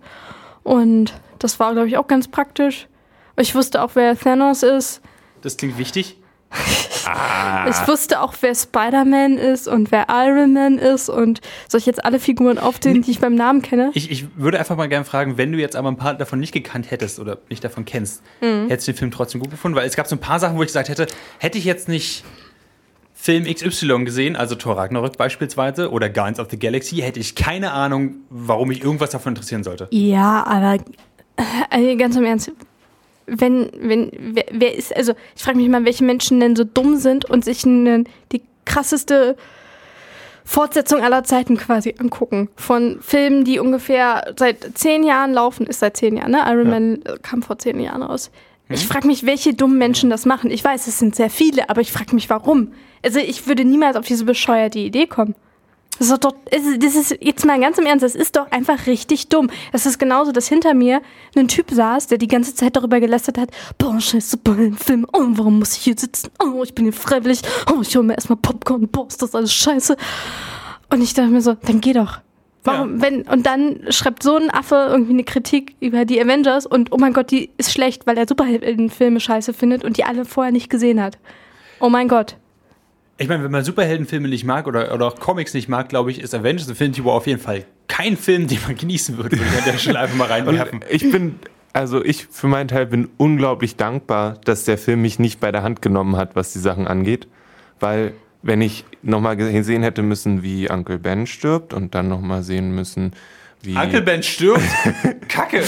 [0.63, 2.87] Und das war, glaube ich, auch ganz praktisch.
[3.37, 5.01] Ich wusste auch, wer Thanos ist.
[5.41, 6.17] Das klingt wichtig.
[7.69, 11.09] Ich wusste auch, wer Spider-Man ist und wer Iron Man ist.
[11.09, 13.91] Und soll ich jetzt alle Figuren aufzählen, die ich beim Namen kenne?
[13.95, 16.53] Ich, ich würde einfach mal gerne fragen, wenn du jetzt aber ein paar davon nicht
[16.53, 18.69] gekannt hättest oder nicht davon kennst, Mhm.
[18.69, 19.77] hättest du den Film trotzdem gut gefunden?
[19.77, 21.07] Weil es gab so ein paar Sachen, wo ich gesagt hätte,
[21.39, 22.25] hätte ich jetzt nicht
[23.15, 27.71] Film XY gesehen, also Thor Ragnarök beispielsweise oder Guardians of the Galaxy, hätte ich keine
[27.73, 29.87] Ahnung, warum mich irgendwas davon interessieren sollte.
[29.93, 30.79] Ja, aber
[31.71, 32.51] äh, ganz im Ernst,
[33.27, 36.97] wenn, wenn, wer, wer ist, also ich frage mich mal, welche Menschen denn so dumm
[36.97, 39.37] sind und sich ne, die krasseste
[40.45, 42.49] Fortsetzung aller Zeiten quasi angucken.
[42.57, 46.45] Von Filmen, die ungefähr seit zehn Jahren laufen, ist seit zehn Jahren, ne?
[46.47, 48.31] Iron Man äh, kam vor zehn Jahren raus.
[48.69, 50.51] Ich frage mich, welche dummen Menschen das machen.
[50.51, 52.73] Ich weiß, es sind sehr viele, aber ich frage mich, warum.
[53.05, 55.35] Also ich würde niemals auf diese bescheuerte Idee kommen.
[55.99, 59.29] Das ist doch, das ist- jetzt mal ganz im Ernst, das ist doch einfach richtig
[59.29, 59.51] dumm.
[59.73, 61.01] Es ist genauso, dass hinter mir
[61.37, 65.07] ein Typ saß, der die ganze Zeit darüber gelästert hat, boah, scheiße, boah, ein Film,
[65.13, 66.31] oh, warum muss ich hier sitzen?
[66.43, 69.53] Oh, ich bin hier freiwillig, oh, ich hole mir erstmal Popcorn, boah, ist das alles
[69.53, 69.97] scheiße.
[70.91, 72.19] Und ich dachte mir so, dann geh doch.
[72.65, 73.03] Warum, Ja.
[73.03, 76.97] wenn, und dann schreibt so ein Affe irgendwie eine Kritik über die Avengers und oh
[76.99, 80.71] mein Gott, die ist schlecht, weil er Superheldenfilme scheiße findet und die alle vorher nicht
[80.71, 81.19] gesehen hat.
[81.81, 82.37] Oh mein Gott.
[83.19, 86.21] Ich meine, wenn man Superheldenfilme nicht mag oder, oder auch Comics nicht mag, glaube ich,
[86.21, 89.39] ist Avengers Infinity War auf jeden Fall kein Film, den man genießen würde.
[89.39, 90.81] Würde ich an der Stelle einfach mal reinwerfen.
[90.89, 91.37] Ich bin,
[91.73, 95.63] also ich für meinen Teil bin unglaublich dankbar, dass der Film mich nicht bei der
[95.63, 97.29] Hand genommen hat, was die Sachen angeht.
[97.81, 102.75] Weil, wenn ich nochmal gesehen hätte müssen, wie Uncle Ben stirbt und dann nochmal sehen
[102.75, 103.13] müssen,
[103.63, 104.63] wie Uncle Ben stirbt.
[105.29, 105.63] Kacke.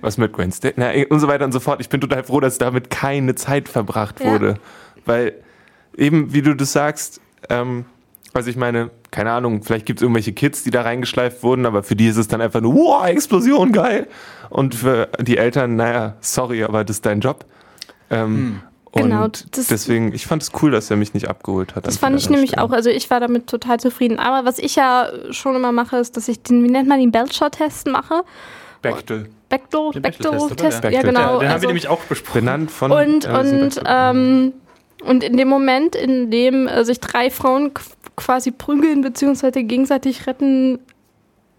[0.00, 1.80] was mit Gwen Stacy und so weiter und so fort.
[1.80, 4.30] Ich bin total froh, dass damit keine Zeit verbracht Ja.
[4.30, 4.54] wurde.
[5.04, 5.34] Weil
[5.96, 7.84] eben, wie du das sagst, ähm,
[8.32, 11.82] also ich meine, keine Ahnung, vielleicht gibt es irgendwelche Kids, die da reingeschleift wurden, aber
[11.82, 14.08] für die ist es dann einfach nur, wow, Explosion, geil.
[14.50, 17.44] Und für die Eltern, naja, sorry, aber das ist dein Job.
[18.10, 18.60] Ähm,
[18.94, 21.86] Genau, Und das- deswegen, ich fand es cool, dass er mich nicht abgeholt hat.
[21.86, 24.18] Das fand ich nämlich auch, also ich war damit total zufrieden.
[24.18, 27.12] Aber was ich ja schon immer mache, ist, dass ich den, wie nennt man den
[27.12, 28.22] Belcher-Test mache?
[28.80, 29.28] Bechtel.
[29.50, 31.02] Bechtel, Bechtel-Test, Bechtel-Test, ja oder?
[31.02, 31.20] genau.
[31.20, 32.40] Den haben wir also- nämlich auch besprochen.
[32.46, 32.90] Benannt von.
[32.90, 33.82] Und, und, Bechtel.
[33.86, 34.52] ähm,
[35.04, 37.82] und in dem Moment, in dem äh, sich drei Frauen qu-
[38.16, 39.62] quasi prügeln bzw.
[39.62, 40.78] gegenseitig retten,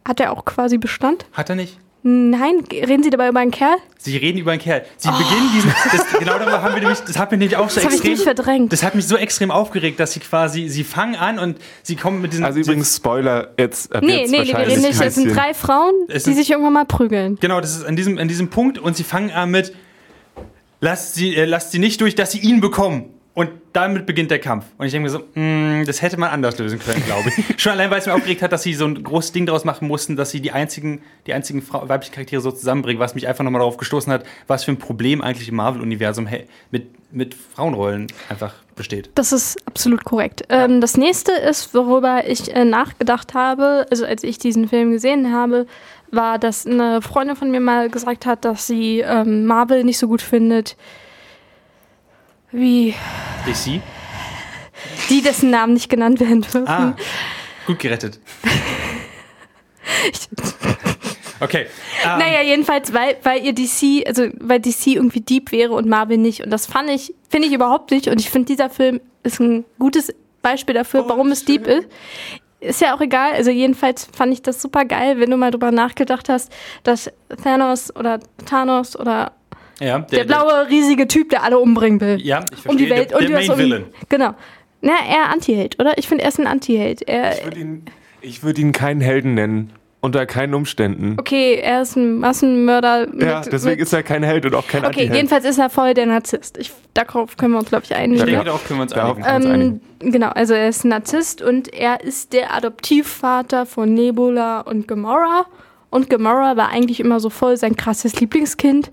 [0.08, 1.26] hat er auch quasi Bestand?
[1.34, 1.78] Hat er nicht?
[2.04, 3.76] Nein, reden Sie dabei über einen Kerl?
[3.98, 4.86] Sie reden über einen Kerl.
[4.96, 5.74] Sie beginnen diesen.
[5.92, 7.00] Das, genau darüber haben wir nämlich.
[7.00, 8.14] Das hat mich nämlich auch so Das habe ich extrem.
[8.14, 8.72] nicht verdrängt.
[8.72, 10.70] Das hat mich so extrem aufgeregt, dass sie quasi.
[10.70, 12.46] Sie fangen an und sie kommen mit diesen.
[12.46, 15.02] Also übrigens, Spoiler, jetzt ab Nee, jetzt nee, nee, wir reden nicht.
[15.02, 17.38] Es sind drei Frauen, Es die sind- sich irgendwann mal prügeln.
[17.42, 19.74] Genau, das ist an diesem, an diesem Punkt und sie fangen an mit,
[20.80, 23.10] lasst sie, äh, lasst sie nicht durch, dass sie ihn bekommen.
[23.38, 24.66] Und damit beginnt der Kampf.
[24.80, 27.44] Und ich denke mir so, mh, das hätte man anders lösen können, glaube ich.
[27.62, 29.88] Schon allein, weil es mir aufgeregt hat, dass sie so ein großes Ding daraus machen
[29.88, 33.44] mussten, dass sie die einzigen, die einzigen Frau, weiblichen Charaktere so zusammenbringen, was mich einfach
[33.44, 38.08] nochmal darauf gestoßen hat, was für ein Problem eigentlich im Marvel-Universum hey, mit, mit Frauenrollen
[38.28, 39.12] einfach besteht.
[39.14, 40.42] Das ist absolut korrekt.
[40.50, 45.32] Ähm, das nächste ist, worüber ich äh, nachgedacht habe, also als ich diesen Film gesehen
[45.32, 45.68] habe,
[46.10, 50.08] war, dass eine Freundin von mir mal gesagt hat, dass sie ähm, Marvel nicht so
[50.08, 50.76] gut findet,
[52.52, 52.96] wie
[53.46, 53.82] DC?
[55.10, 56.68] die, dessen Namen nicht genannt werden dürfen.
[56.68, 56.96] Ah,
[57.66, 58.20] gut gerettet.
[61.40, 61.68] Okay.
[62.04, 66.18] ähm, Naja, jedenfalls, weil, weil ihr DC, also weil DC irgendwie Deep wäre und Marvel
[66.18, 66.44] nicht.
[66.44, 68.08] Und das fand ich, finde ich überhaupt nicht.
[68.08, 71.88] Und ich finde, dieser Film ist ein gutes Beispiel dafür, warum es Deep ist.
[72.60, 73.34] Ist ja auch egal.
[73.34, 76.52] Also jedenfalls fand ich das super geil, wenn du mal drüber nachgedacht hast,
[76.84, 77.12] dass
[77.44, 79.34] Thanos oder Thanos oder
[79.80, 82.20] ja, der, blaue riesige Typ, der alle umbringen will.
[82.22, 82.72] Ja, ich verstehe.
[82.72, 83.86] um die Welt der, und der Main um- Villain.
[84.10, 84.34] Genau.
[84.82, 85.98] Na, er Anti-Held, oder?
[85.98, 87.08] Ich finde, er ist ein Anti-Held.
[87.08, 87.86] Er, Ich würde ihn,
[88.22, 89.74] ich würd ihn keinen Helden nennen.
[90.00, 91.18] Unter keinen Umständen.
[91.20, 93.08] okay, er ist ein Massenmörder.
[93.20, 95.16] Ja, mit, deswegen mit, ist er kein Held und auch kein Okay, Anti-Held.
[95.16, 96.58] jedenfalls ist er voll der Narzisst.
[96.60, 98.24] Ich, darauf können wir uns, glaube ich, Ich einigen.
[98.26, 99.24] denke, darauf können wir uns einigen.
[99.28, 99.82] Ähm, einigen.
[100.00, 105.46] genau, also er ist ein Narzisst und er ist der Adoptivvater von Nebula und Gamora.
[105.90, 108.92] Und Gamora war eigentlich immer so voll sein krasses Lieblingskind.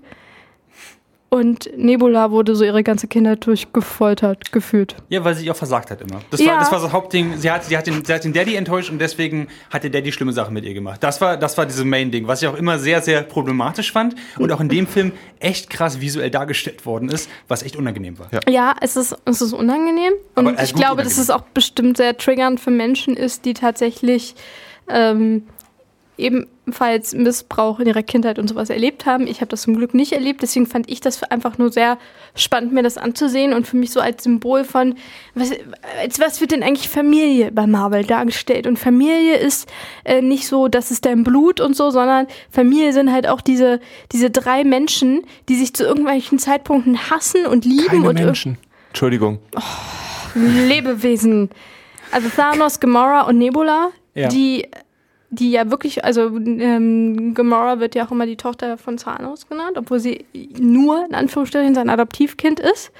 [1.29, 4.95] Und Nebula wurde so ihre ganze Kindheit durchgefoltert, gefühlt.
[5.09, 6.21] Ja, weil sie sich auch versagt hat immer.
[6.29, 6.53] Das, Ja.
[6.53, 7.33] war, das war das Hauptding.
[7.37, 10.11] Sie hat, sie, hat den, sie hat den Daddy enttäuscht und deswegen hat der Daddy
[10.11, 11.03] schlimme Sachen mit ihr gemacht.
[11.03, 14.51] Das war, das war dieses Main-Ding, was ich auch immer sehr, sehr problematisch fand und
[14.51, 18.27] auch in dem Film echt krass visuell dargestellt worden ist, was echt unangenehm war.
[18.31, 18.39] Ja.
[18.47, 20.13] Ja, es ist, es ist unangenehm.
[20.35, 21.47] Und Aber, ich glaube, dass es unangenehm.
[21.49, 24.35] auch bestimmt sehr triggernd für Menschen ist, die tatsächlich
[24.87, 25.43] ähm,
[26.65, 29.27] ebenfalls Missbrauch in ihrer Kindheit und sowas erlebt haben.
[29.27, 31.99] Ich habe das zum Glück nicht erlebt, deswegen fand ich das einfach nur sehr
[32.33, 34.95] spannend, mir das anzusehen und für mich so als Symbol von,
[35.35, 35.51] was,
[36.01, 38.65] als was wird denn eigentlich Familie bei Marvel dargestellt?
[38.65, 39.69] Und Familie ist
[40.05, 43.79] äh, nicht so, das ist dein Blut und so, sondern Familie sind halt auch diese,
[44.11, 48.57] diese drei Menschen, die sich zu irgendwelchen Zeitpunkten hassen und lieben Keine und Menschen.
[48.89, 49.39] Entschuldigung.
[50.33, 51.49] Lebewesen.
[52.11, 54.29] Also Thanos, Gamora und Nebula, Ja.
[54.29, 54.67] die,
[55.35, 59.77] die ja wirklich, also ähm, Gamora wird ja auch immer die Tochter von Thanos genannt,
[59.77, 60.25] obwohl sie
[60.57, 62.91] nur in Anführungsstrichen sein Adoptivkind ist.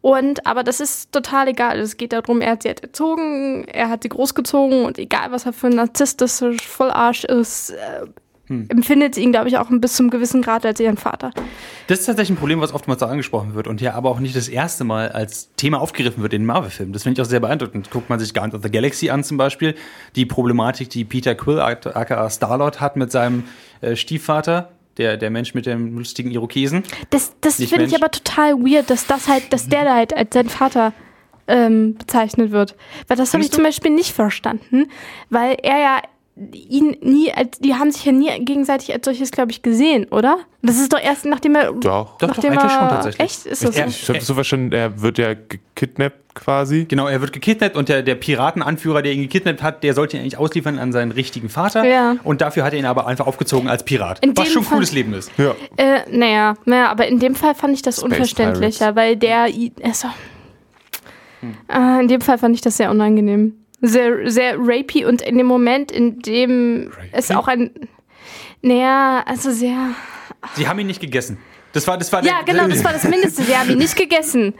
[0.00, 1.78] Und aber das ist total egal.
[1.78, 5.46] Es geht darum, er hat sie halt erzogen, er hat sie großgezogen und egal was
[5.46, 8.06] er für ein narzisstisch Vollarsch ist, äh,
[8.68, 11.32] empfindet sie ihn, glaube ich, auch bis zum gewissen Grad als ihren Vater.
[11.86, 14.36] Das ist tatsächlich ein Problem, was oftmals da angesprochen wird und ja aber auch nicht
[14.36, 16.92] das erste Mal als Thema aufgegriffen wird in Marvel-Filmen.
[16.92, 17.90] Das finde ich auch sehr beeindruckend.
[17.90, 19.74] Guckt man sich Guardians of the Galaxy an zum Beispiel,
[20.16, 23.44] die Problematik, die Peter Quill, aka Star-Lord, hat mit seinem
[23.80, 26.82] äh, Stiefvater, der, der Mensch mit dem lustigen Irokesen.
[27.10, 30.34] Das, das finde ich aber total weird, dass das halt, dass der da halt als
[30.34, 30.92] sein Vater
[31.48, 32.76] ähm, bezeichnet wird.
[33.08, 34.88] Weil das habe ich zum Beispiel nicht verstanden,
[35.30, 36.02] weil er ja
[36.34, 40.38] ihn nie als, die haben sich ja nie gegenseitig als solches, glaube ich, gesehen, oder?
[40.62, 41.72] Das ist doch erst nachdem er.
[41.72, 41.80] Doch.
[41.80, 43.20] Doch, doch, nachdem eigentlich er, schon tatsächlich.
[43.20, 43.46] Echt?
[43.46, 43.90] Ist das Er- so?
[43.90, 46.86] Ich habe so verstanden, er wird ja gekidnappt quasi.
[46.86, 50.22] Genau, er wird gekidnappt und der, der Piratenanführer, der ihn gekidnappt hat, der sollte ihn
[50.22, 51.84] eigentlich ausliefern an seinen richtigen Vater.
[51.84, 52.16] Ja.
[52.24, 54.24] Und dafür hat er ihn aber einfach aufgezogen als Pirat.
[54.24, 55.30] In was dem schon ein Fall- cooles Leben ist.
[55.36, 55.54] Ja.
[55.76, 59.48] Äh, naja, naja, aber in dem Fall fand ich das Space unverständlicher, weil der.
[59.82, 60.08] Also,
[61.70, 63.58] äh, in dem Fall fand ich das sehr unangenehm.
[63.82, 67.38] Sehr, sehr rapey und in dem Moment, in dem es Rapey?
[67.38, 67.70] auch ein.
[68.62, 69.90] Naja, also sehr.
[70.54, 71.36] Sie haben ihn nicht gegessen.
[71.72, 73.42] Das war, das war Ja, der, genau, das war das Mindeste.
[73.42, 74.54] Sie haben ihn nicht gegessen.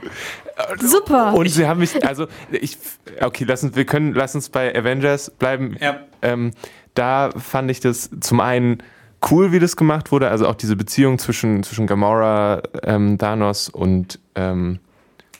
[0.80, 1.35] Super.
[1.35, 2.76] Und sie haben mich, also ich,
[3.20, 5.76] okay, lass uns, wir können, lass uns bei Avengers bleiben.
[5.80, 6.00] Ja.
[6.20, 6.50] Ähm,
[6.94, 8.82] da fand ich das zum einen
[9.30, 14.18] cool, wie das gemacht wurde, also auch diese Beziehung zwischen, zwischen Gamora, ähm, Thanos und
[14.35, 14.80] ähm,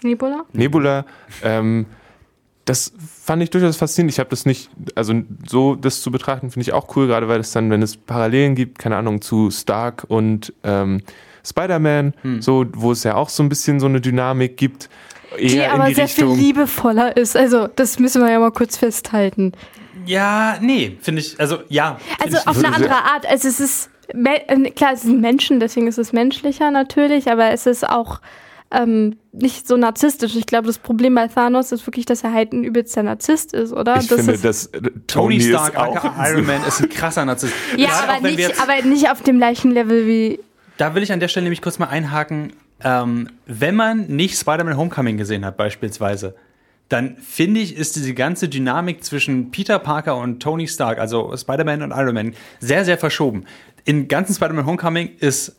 [0.03, 0.45] Nebula?
[0.53, 1.05] Nebula.
[1.42, 1.87] Ähm,
[2.64, 2.92] das
[3.23, 4.13] fand ich durchaus faszinierend.
[4.13, 5.15] Ich habe das nicht, also
[5.47, 8.57] so das zu betrachten, finde ich auch cool, gerade weil es dann, wenn es Parallelen
[8.57, 11.03] gibt, keine Ahnung, zu Stark und ähm,
[11.45, 12.43] Spider-Man, hm.
[12.43, 14.89] so, wo es ja auch so ein bisschen so eine Dynamik gibt.
[15.39, 17.37] die aber die sehr Richtung, viel liebevoller ist.
[17.37, 19.53] Also, das müssen wir ja mal kurz festhalten.
[20.05, 21.99] Ja, nee, finde ich, also ja.
[22.19, 23.25] Also auf eine andere Art.
[23.27, 27.67] Also es ist, äh, klar, es sind Menschen, deswegen ist es menschlicher natürlich, aber es
[27.67, 28.21] ist auch
[28.73, 30.35] ähm, nicht so narzisstisch.
[30.37, 33.73] Ich glaube, das Problem bei Thanos ist wirklich, dass er halt ein übelster Narzisst ist,
[33.73, 34.01] oder?
[34.01, 37.55] Ich das finde, dass Tony, Tony Stark, auch Iron Man, ist ein krasser Narzisst.
[37.77, 40.41] ja, aber nicht, aber nicht auf dem gleichen Level wie.
[40.79, 42.55] Da will ich an der Stelle nämlich kurz mal einhaken.
[42.85, 46.35] Ähm, wenn man nicht Spider-Man Homecoming gesehen hat, beispielsweise,
[46.89, 51.83] dann finde ich, ist diese ganze Dynamik zwischen Peter Parker und Tony Stark, also Spider-Man
[51.83, 53.45] und Iron Man, sehr, sehr verschoben.
[53.85, 55.57] In ganzen Spider-Man Homecoming ist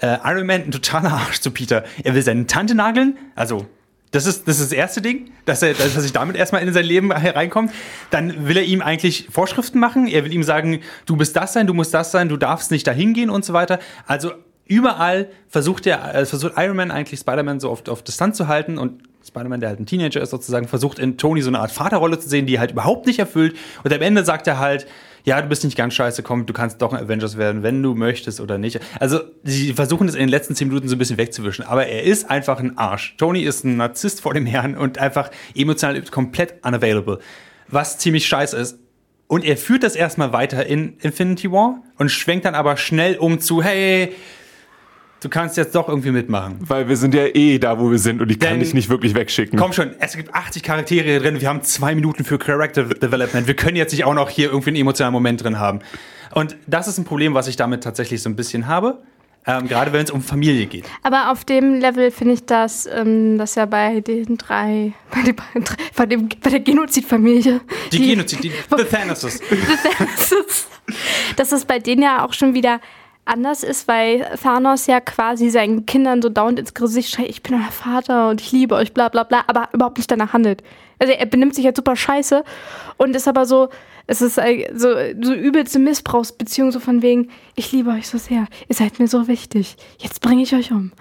[0.00, 1.84] äh, Iron Man ein totaler Arsch zu Peter.
[2.02, 3.66] Er will seine Tante nageln, also
[4.12, 6.72] das ist, das ist das erste Ding, dass er, dass er sich damit erstmal in
[6.72, 7.72] sein Leben hereinkommt.
[8.10, 10.06] Dann will er ihm eigentlich Vorschriften machen.
[10.06, 12.86] Er will ihm sagen, du bist das sein, du musst das sein, du darfst nicht
[12.86, 13.78] dahin gehen und so weiter.
[14.06, 14.32] Also
[14.64, 18.78] überall versucht er, äh, versucht Iron Man eigentlich Spider-Man so auf, auf Distanz zu halten
[18.78, 22.18] und Spider-Man, der halt ein Teenager ist, sozusagen, versucht in Tony so eine Art Vaterrolle
[22.18, 23.56] zu sehen, die er halt überhaupt nicht erfüllt.
[23.82, 24.86] Und am Ende sagt er halt,
[25.26, 27.94] ja, du bist nicht ganz scheiße, komm, du kannst doch ein Avengers werden, wenn du
[27.94, 28.78] möchtest oder nicht.
[29.00, 32.04] Also, sie versuchen es in den letzten zehn Minuten so ein bisschen wegzuwischen, aber er
[32.04, 33.16] ist einfach ein Arsch.
[33.18, 37.18] Tony ist ein Narzisst vor dem Herrn und einfach emotional komplett unavailable.
[37.66, 38.78] Was ziemlich scheiße ist.
[39.26, 43.40] Und er führt das erstmal weiter in Infinity War und schwenkt dann aber schnell um
[43.40, 44.14] zu, hey,
[45.26, 46.58] du kannst jetzt doch irgendwie mitmachen.
[46.60, 48.88] Weil wir sind ja eh da, wo wir sind und ich kann Denn, dich nicht
[48.88, 49.58] wirklich wegschicken.
[49.58, 53.48] Komm schon, es gibt 80 Charaktere drin, wir haben zwei Minuten für Character Development.
[53.48, 55.80] Wir können jetzt nicht auch noch hier irgendwie einen emotionalen Moment drin haben.
[56.32, 59.02] Und das ist ein Problem, was ich damit tatsächlich so ein bisschen habe.
[59.48, 60.84] Ähm, gerade wenn es um Familie geht.
[61.02, 65.36] Aber auf dem Level finde ich das, ähm, dass ja bei den drei, bei, den,
[65.96, 67.60] bei, dem, bei der Genozidfamilie.
[67.92, 69.40] Die, die Genozid, die, The Thanasis.
[69.48, 70.68] The Thanasis.
[71.36, 72.80] Dass es bei denen ja auch schon wieder
[73.26, 77.54] anders ist, weil Thanos ja quasi seinen Kindern so dauernd ins Gesicht schreit, ich bin
[77.54, 80.62] euer Vater und ich liebe euch, bla bla bla, aber überhaupt nicht danach handelt.
[80.98, 82.44] Also er benimmt sich halt super scheiße
[82.96, 83.68] und ist aber so,
[84.06, 84.36] es ist
[84.74, 89.08] so, so übelste Missbrauchsbeziehung, so von wegen, ich liebe euch so sehr, ihr seid mir
[89.08, 90.92] so wichtig, jetzt bringe ich euch um.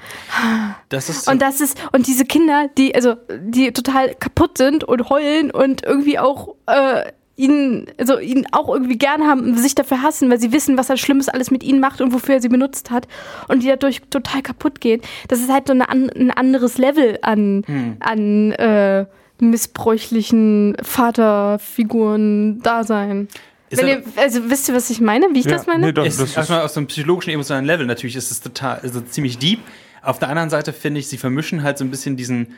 [0.89, 4.83] Das ist so und das ist, und diese Kinder, die, also, die total kaputt sind
[4.83, 10.01] und heulen und irgendwie auch, äh, ihn, also ihn auch irgendwie gern haben, sich dafür
[10.01, 12.49] hassen, weil sie wissen, was er Schlimmes alles mit ihnen macht und wofür er sie
[12.49, 13.07] benutzt hat
[13.47, 15.01] und die dadurch total kaputt gehen.
[15.27, 17.97] Das ist halt so eine, ein anderes Level an, hm.
[17.99, 19.05] an äh,
[19.39, 23.27] missbräuchlichen Vaterfiguren-Dasein.
[23.71, 25.27] Ihr, also wisst ihr, was ich meine?
[25.33, 25.87] Wie ich ja, das meine?
[25.87, 27.85] Nee, doch, ist das erstmal aus einem psychologischen, emotionalen Level.
[27.85, 29.59] Natürlich ist es total, also ziemlich deep.
[30.01, 32.55] Auf der anderen Seite finde ich, sie vermischen halt so ein bisschen diesen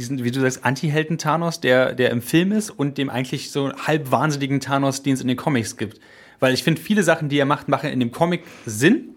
[0.00, 4.10] diesen, wie du sagst, Anti-Helden-Thanos, der, der im Film ist und dem eigentlich so halb
[4.10, 6.00] wahnsinnigen Thanos, den es in den Comics gibt.
[6.40, 9.10] Weil ich finde, viele Sachen, die er macht, machen in dem Comic Sinn.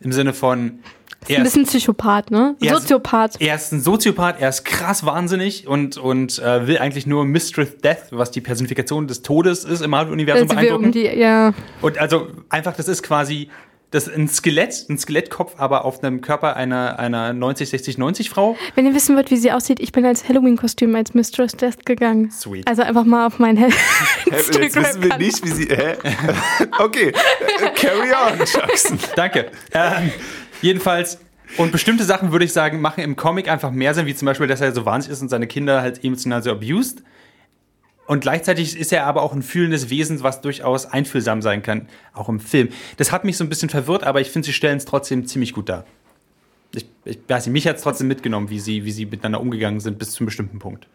[0.00, 0.80] Im Sinne von.
[1.28, 2.56] Er ist ein bisschen Psychopath, ne?
[2.60, 3.36] Er Soziopath.
[3.36, 7.24] Ist, er ist ein Soziopath, er ist krass wahnsinnig und, und äh, will eigentlich nur
[7.24, 10.86] Mistress Death, was die Personifikation des Todes ist im Marvel-Universum, beeindrucken.
[10.86, 11.54] Um die, ja.
[11.80, 13.48] Und also einfach, das ist quasi
[13.90, 18.28] das ist ein Skelett, ein Skelettkopf, aber auf einem Körper einer, einer 90, 60, 90
[18.30, 18.56] Frau.
[18.74, 22.30] Wenn ihr wissen wollt, wie sie aussieht, ich bin als Halloween-Kostüm als Mistress Death gegangen.
[22.30, 22.66] Sweet.
[22.66, 23.78] Also einfach mal auf mein Halloween.
[24.26, 25.68] Jetzt wissen wir nicht, wie sie.
[25.68, 25.94] Hä?
[26.80, 27.12] okay,
[27.76, 28.98] carry on, Jackson.
[29.14, 29.50] Danke.
[29.72, 30.10] Ähm,
[30.60, 31.18] jedenfalls.
[31.56, 34.48] Und bestimmte Sachen würde ich sagen, machen im Comic einfach mehr Sinn, wie zum Beispiel,
[34.48, 37.02] dass er so wahnsinnig ist und seine Kinder halt emotional so abused.
[38.06, 42.28] Und gleichzeitig ist er aber auch ein fühlendes Wesen, was durchaus einfühlsam sein kann, auch
[42.28, 42.68] im Film.
[42.98, 45.54] Das hat mich so ein bisschen verwirrt, aber ich finde, sie stellen es trotzdem ziemlich
[45.54, 45.86] gut dar.
[46.74, 49.80] Ich, ich weiß nicht, mich hat es trotzdem mitgenommen, wie sie, wie sie miteinander umgegangen
[49.80, 50.86] sind bis zu einem bestimmten Punkt.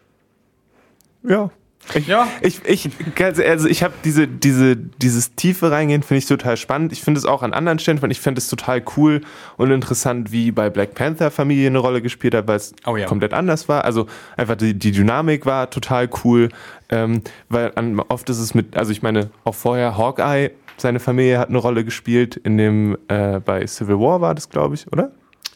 [1.22, 1.50] Ja,
[1.94, 2.28] ich, ja.
[2.40, 2.90] Ich, ich,
[3.20, 6.92] also ich habe diese, diese, dieses tiefe Reingehen finde ich total spannend.
[6.92, 9.22] Ich finde es auch an anderen Stellen, weil ich finde es total cool
[9.56, 13.06] und interessant, wie bei Black Panther Familie eine Rolle gespielt hat, weil es oh ja.
[13.06, 13.84] komplett anders war.
[13.84, 14.06] Also
[14.36, 16.50] einfach die, die Dynamik war total cool,
[16.90, 21.38] ähm, weil an, oft ist es mit, also ich meine, auch vorher Hawkeye, seine Familie
[21.38, 25.10] hat eine Rolle gespielt in dem, äh, bei Civil War war das, glaube ich, oder?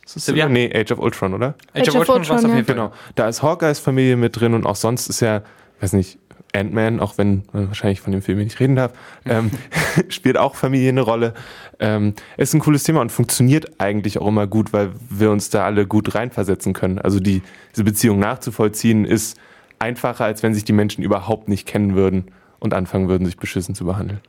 [0.05, 0.49] Ist das ja.
[0.49, 1.55] Nee, Age of Ultron, oder?
[1.73, 2.63] Age, Age of Ultron, Ultron ja.
[2.63, 2.93] Genau.
[3.15, 5.43] Da ist Hawkeyes Familie mit drin und auch sonst ist ja
[5.85, 6.19] weiß nicht,
[6.55, 8.93] Ant-Man, auch wenn man wahrscheinlich von dem Film nicht reden darf,
[9.27, 9.51] ähm,
[10.09, 11.35] spielt auch Familie eine Rolle.
[11.79, 15.65] Ähm, ist ein cooles Thema und funktioniert eigentlich auch immer gut, weil wir uns da
[15.65, 16.99] alle gut reinversetzen können.
[16.99, 19.37] Also die, diese Beziehung nachzuvollziehen ist
[19.79, 22.27] einfacher, als wenn sich die Menschen überhaupt nicht kennen würden
[22.61, 24.21] und anfangen würden, sich beschissen zu behandeln.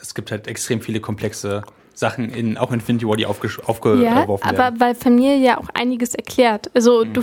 [0.00, 1.62] es gibt halt extrem viele komplexe
[1.94, 4.40] Sachen in auch Infinity War, die aufge aufgeworfen Ja, werden.
[4.42, 6.70] aber weil Familie ja auch einiges erklärt.
[6.74, 7.22] Also du,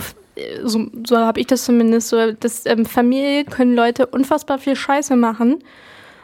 [0.62, 5.16] so, so habe ich das zumindest so, dass ähm, Familie können Leute unfassbar viel Scheiße
[5.16, 5.62] machen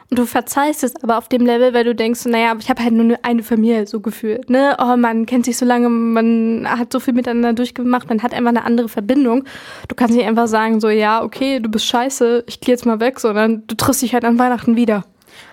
[0.09, 2.93] und du verzeihst es aber auf dem Level, weil du denkst, naja, ich habe halt
[2.93, 4.49] nur eine Familie so gefühlt.
[4.49, 4.75] Ne?
[4.79, 8.49] Oh, man kennt sich so lange, man hat so viel miteinander durchgemacht, man hat einfach
[8.49, 9.43] eine andere Verbindung.
[9.87, 12.99] Du kannst nicht einfach sagen, so, ja, okay, du bist scheiße, ich gehe jetzt mal
[12.99, 15.05] weg, sondern du triffst dich halt an Weihnachten wieder.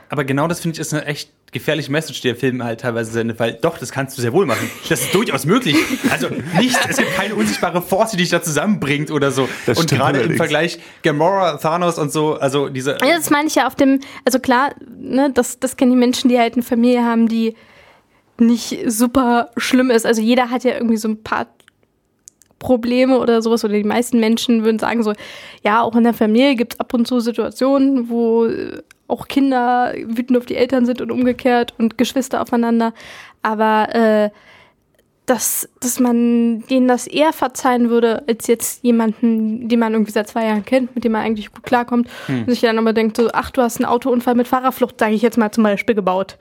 [0.09, 3.13] Aber genau das finde ich ist eine echt gefährliche Message, die der Film halt teilweise
[3.13, 4.71] sendet, weil doch, das kannst du sehr wohl machen.
[4.89, 5.77] Das ist durchaus möglich.
[6.11, 6.29] Also
[6.59, 9.49] nicht, es gibt keine unsichtbare Force, die dich da zusammenbringt oder so.
[9.65, 10.37] Das und gerade im.
[10.37, 12.99] Vergleich Gamora, Thanos und so, also diese.
[13.03, 16.29] Ja, das meine ich ja auf dem, also klar, ne, das, das kennen die Menschen,
[16.29, 17.55] die halt eine Familie haben, die
[18.39, 20.05] nicht super schlimm ist.
[20.05, 21.47] Also jeder hat ja irgendwie so ein paar
[22.59, 25.13] Probleme oder sowas, oder die meisten Menschen würden sagen so,
[25.63, 29.95] ja, auch in der Familie gibt es ab und zu Situationen, wo äh, auch Kinder
[30.07, 32.93] wütend auf die Eltern sind und umgekehrt und Geschwister aufeinander.
[33.43, 34.31] Aber äh,
[35.27, 40.29] dass, dass man denen das eher verzeihen würde, als jetzt jemanden, den man irgendwie seit
[40.29, 43.29] zwei Jahren kennt, mit dem man eigentlich gut klarkommt und sich dann aber denkt, so,
[43.33, 46.39] ach, du hast einen Autounfall mit Fahrerflucht, sage ich jetzt mal zum Beispiel, gebaut.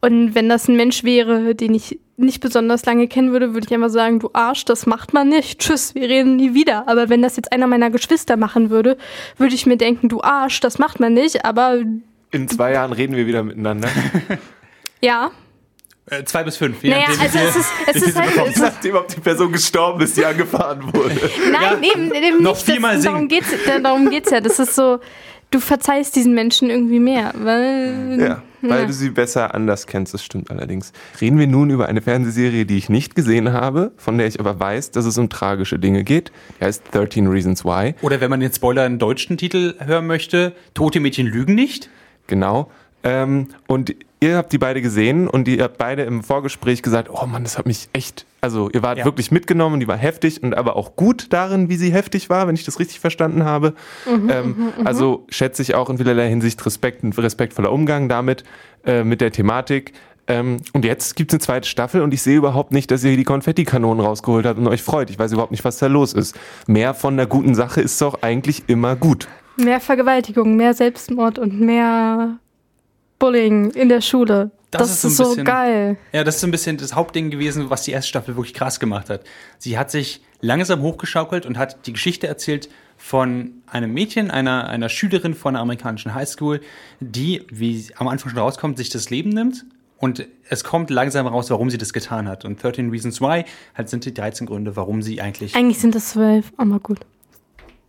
[0.00, 3.74] Und wenn das ein Mensch wäre, den ich nicht besonders lange kennen würde, würde ich
[3.74, 5.58] einfach sagen, du Arsch, das macht man nicht.
[5.60, 6.86] Tschüss, wir reden nie wieder.
[6.88, 8.98] Aber wenn das jetzt einer meiner Geschwister machen würde,
[9.36, 11.44] würde ich mir denken, du Arsch, das macht man nicht.
[11.44, 11.78] Aber
[12.30, 13.88] In zwei Jahren reden wir wieder miteinander.
[15.00, 15.30] ja,
[16.10, 16.82] Äh, zwei bis fünf.
[16.82, 20.24] naja, also es ist, es ist halt, es Nachdem ob die Person gestorben ist, die
[20.24, 21.20] angefahren wurde.
[21.52, 22.64] Nein, Ja, eben, eben noch nicht.
[22.64, 23.28] viermal das, darum
[23.82, 24.40] darum geht's ja.
[24.40, 25.00] Das ist so,
[25.50, 30.22] du verzeihst diesen Menschen irgendwie mehr, weil Ja, weil du sie besser anders kennst, das
[30.22, 30.92] stimmt allerdings.
[31.20, 34.58] Reden wir nun über eine Fernsehserie, die ich nicht gesehen habe, von der ich aber
[34.58, 36.32] weiß, dass es um tragische Dinge geht.
[36.60, 37.94] Die heißt 13 Reasons Why.
[38.02, 41.88] Oder wenn man den Spoiler einen deutschen Titel hören möchte, Tote Mädchen lügen nicht.
[42.26, 42.70] Genau.
[43.04, 47.26] Ähm, und ihr habt die beide gesehen und ihr habt beide im Vorgespräch gesagt, oh
[47.26, 49.04] Mann, das hat mich echt, also ihr wart Ja.
[49.04, 52.54] wirklich mitgenommen, die war heftig und aber auch gut darin, wie sie heftig war, wenn
[52.54, 53.74] ich das richtig verstanden habe.
[54.06, 58.44] ähm, also schätze ich auch in vielerlei Hinsicht Respekt und respektvoller Umgang damit,
[58.84, 59.92] äh, mit der Thematik.
[60.30, 63.16] Ähm, und jetzt gibt es eine zweite Staffel und ich sehe überhaupt nicht, dass ihr
[63.16, 65.08] die Konfettikanonen rausgeholt habt und euch freut.
[65.08, 66.38] Ich weiß überhaupt nicht, was da los ist.
[66.66, 69.26] Mehr von der guten Sache ist doch eigentlich immer gut.
[69.56, 72.36] mehr Vergewaltigung, mehr Selbstmord und mehr
[73.18, 74.50] Bullying in der Schule.
[74.70, 75.96] Das Das, ist so ist, ein so bisschen- geil.
[76.12, 78.78] Ja, das ist so ein bisschen das Hauptding gewesen, was die erste Staffel wirklich krass
[78.80, 79.22] gemacht hat.
[79.58, 84.88] Sie hat sich langsam hochgeschaukelt und hat die Geschichte erzählt von einem Mädchen, einer, einer
[84.88, 86.60] Schülerin von einer amerikanischen Highschool,
[87.00, 89.64] die, wie am Anfang schon rauskommt, sich das Leben nimmt.
[89.98, 92.44] Und es kommt langsam raus, warum sie das getan hat.
[92.44, 93.44] Und 13 Reasons Why
[93.74, 95.56] halt sind die 13 Gründe, warum sie eigentlich.
[95.56, 97.00] Eigentlich sind das zwölf, aber gut.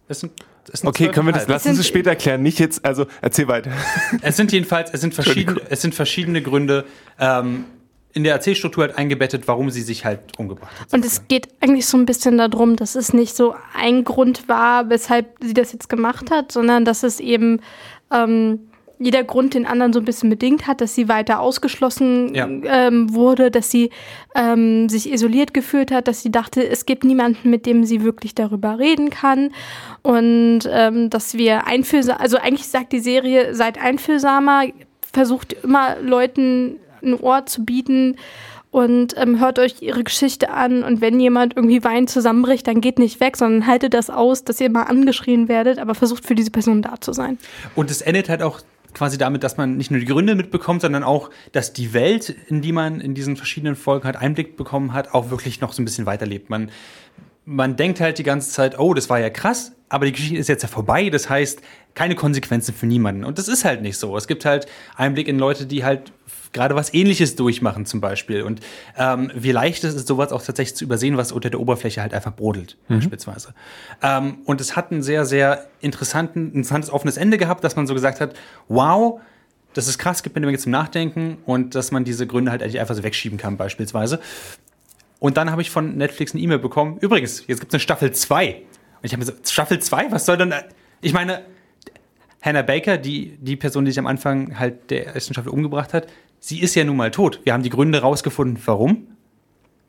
[0.07, 0.31] Es sind,
[0.71, 3.47] es sind Okay, können wir das, lassen Sie es später erklären, nicht jetzt, also erzähl
[3.47, 3.71] weiter.
[4.21, 6.85] Es sind jedenfalls, es sind verschiedene, es sind verschiedene Gründe
[7.19, 7.65] ähm,
[8.13, 10.93] in der Erzählstruktur halt eingebettet, warum sie sich halt umgebracht hat.
[10.93, 14.89] Und es geht eigentlich so ein bisschen darum, dass es nicht so ein Grund war,
[14.89, 17.61] weshalb sie das jetzt gemacht hat, sondern dass es eben
[18.11, 18.68] ähm,
[18.99, 22.47] jeder Grund den anderen so ein bisschen bedingt hat, dass sie weiter ausgeschlossen Ja.
[22.47, 23.91] ähm, wurde, dass sie
[24.35, 28.35] ähm, sich isoliert gefühlt hat, dass sie dachte, es gibt niemanden, mit dem sie wirklich
[28.35, 29.51] darüber reden kann
[30.01, 34.63] und ähm, dass wir einfühlsam, also eigentlich sagt die Serie, seid einfühlsamer,
[35.13, 38.17] versucht immer Leuten ein Ohr zu bieten
[38.71, 42.99] und ähm, hört euch ihre Geschichte an und wenn jemand irgendwie weint zusammenbricht, dann geht
[42.99, 46.51] nicht weg, sondern haltet das aus, dass ihr mal angeschrien werdet, aber versucht für diese
[46.51, 47.37] Person da zu sein.
[47.75, 48.59] Und es endet halt auch
[48.93, 52.61] quasi damit, dass man nicht nur die Gründe mitbekommt, sondern auch, dass die Welt, in
[52.61, 55.85] die man in diesen verschiedenen Folgen halt Einblick bekommen hat, auch wirklich noch so ein
[55.85, 56.49] bisschen weiterlebt.
[56.49, 56.71] Man,
[57.45, 60.47] man denkt halt die ganze Zeit, oh, das war ja krass, aber die Geschichte ist
[60.47, 61.09] jetzt ja vorbei.
[61.09, 61.61] Das heißt,
[61.95, 63.25] keine Konsequenzen für niemanden.
[63.25, 64.15] Und das ist halt nicht so.
[64.15, 66.11] Es gibt halt Einblick in Leute, die halt
[66.53, 68.43] gerade was Ähnliches durchmachen zum Beispiel.
[68.43, 68.61] Und
[68.97, 72.13] ähm, wie leicht es ist, sowas auch tatsächlich zu übersehen, was unter der Oberfläche halt
[72.13, 73.53] einfach brodelt, beispielsweise.
[74.01, 77.93] Ähm, und es hat ein sehr, sehr interessanten, interessantes offenes Ende gehabt, dass man so
[77.93, 78.35] gesagt hat,
[78.67, 79.19] wow,
[79.73, 82.63] das ist krass, gibt mir eine Menge zum Nachdenken und dass man diese Gründe halt
[82.63, 84.19] eigentlich einfach so wegschieben kann, beispielsweise.
[85.19, 86.97] Und dann habe ich von Netflix eine E-Mail bekommen.
[87.01, 88.61] Übrigens, jetzt gibt es eine Staffel 2.
[89.01, 90.11] Und ich habe mir gesagt, Staffel 2?
[90.11, 90.53] Was soll denn.
[91.01, 91.41] Ich meine,
[92.41, 96.07] Hannah Baker, die, die Person, die sich am Anfang halt der ersten Staffel umgebracht hat,
[96.39, 97.39] sie ist ja nun mal tot.
[97.43, 99.07] Wir haben die Gründe rausgefunden, warum.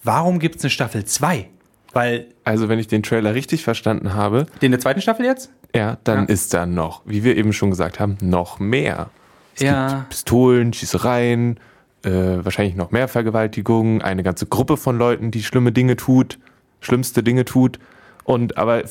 [0.02, 1.48] Warum gibt es eine Staffel 2?
[1.92, 5.50] Weil, Also, wenn ich den Trailer richtig verstanden habe, in der zweiten Staffel jetzt?
[5.74, 6.24] ja, dann Ja.
[6.26, 9.10] ist da noch, wie wir eben schon gesagt haben, noch mehr.
[9.56, 9.88] Es Ja.
[9.98, 11.58] gibt Pistolen, Schießereien,
[12.04, 16.38] äh, wahrscheinlich noch mehr Vergewaltigungen, eine ganze Gruppe von Leuten, die schlimme Dinge tut,
[16.80, 17.78] schlimmste Dinge tut.
[18.24, 18.82] Und aber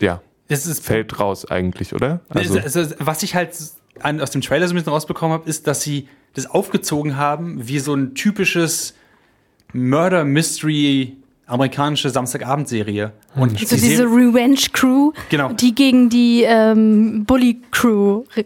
[0.00, 2.20] ja, Das ist fällt raus eigentlich, oder?
[2.28, 3.50] Also, Also, also, was ich halt
[4.00, 7.66] an, aus dem Trailer so ein bisschen rausbekommen habe, ist, dass sie das aufgezogen haben
[7.68, 8.94] wie so ein typisches
[9.72, 13.12] Murder Mystery amerikanische Samstagabendserie.
[13.34, 15.52] Und Also die diese Revenge Crew, Genau.
[15.52, 18.44] die gegen die ähm, Bully Crew re-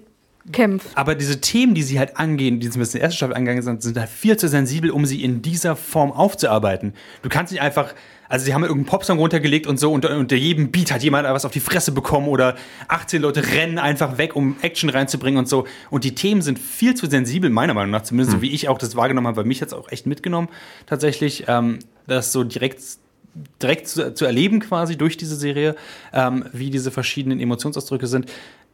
[0.53, 0.89] kämpft.
[0.95, 3.83] aber diese Themen, die sie halt angehen, die zumindest in der ersten Staffel angegangen sind,
[3.83, 6.95] sind halt viel zu sensibel, um sie in dieser Form aufzuarbeiten.
[7.23, 7.95] Du kannst nicht einfach,
[8.29, 11.45] also sie haben irgendeinen Popsong runtergelegt und so, und unter jedem Beat hat jemand was
[11.45, 12.57] auf die Fresse bekommen oder
[12.89, 15.67] 18 Leute rennen einfach weg, um Action reinzubringen und so.
[15.91, 18.79] Und die Themen sind viel zu sensibel, meiner Meinung nach, zumindest so wie ich auch
[18.79, 20.49] das wahrgenommen habe, weil mich jetzt auch echt mitgenommen,
[20.87, 22.81] tatsächlich, ähm, das so direkt
[23.63, 25.75] direkt zu, zu erleben quasi durch diese Serie,
[26.13, 28.27] ähm, wie diese verschiedenen Emotionsausdrücke sind.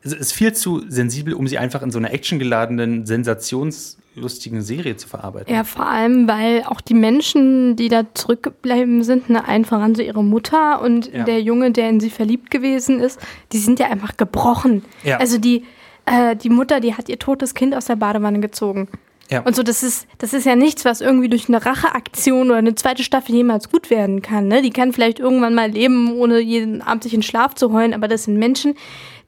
[0.03, 5.09] Es ist viel zu sensibel, um sie einfach in so einer actiongeladenen, sensationslustigen Serie zu
[5.09, 5.53] verarbeiten.
[5.53, 10.03] Ja, vor allem, weil auch die Menschen, die da zurückgeblieben sind, ne, allen voran so
[10.03, 11.25] ihre Mutter und Ja.
[11.25, 13.19] der Junge, der in sie verliebt gewesen ist,
[13.53, 14.85] die sind ja einfach gebrochen.
[15.03, 15.19] Ja.
[15.19, 15.65] Also die,
[16.07, 18.89] äh, die Mutter, die hat ihr totes Kind aus der Badewanne gezogen.
[19.31, 19.41] Ja.
[19.43, 22.75] Und so, das ist, das ist ja nichts, was irgendwie durch eine Racheaktion oder eine
[22.77, 24.49] zweite Staffel jemals gut werden kann.
[24.49, 24.63] Ne?
[24.63, 28.09] Die kann vielleicht irgendwann mal leben, ohne jeden Abend sich in Schlaf zu heulen, aber
[28.09, 28.75] das sind Menschen,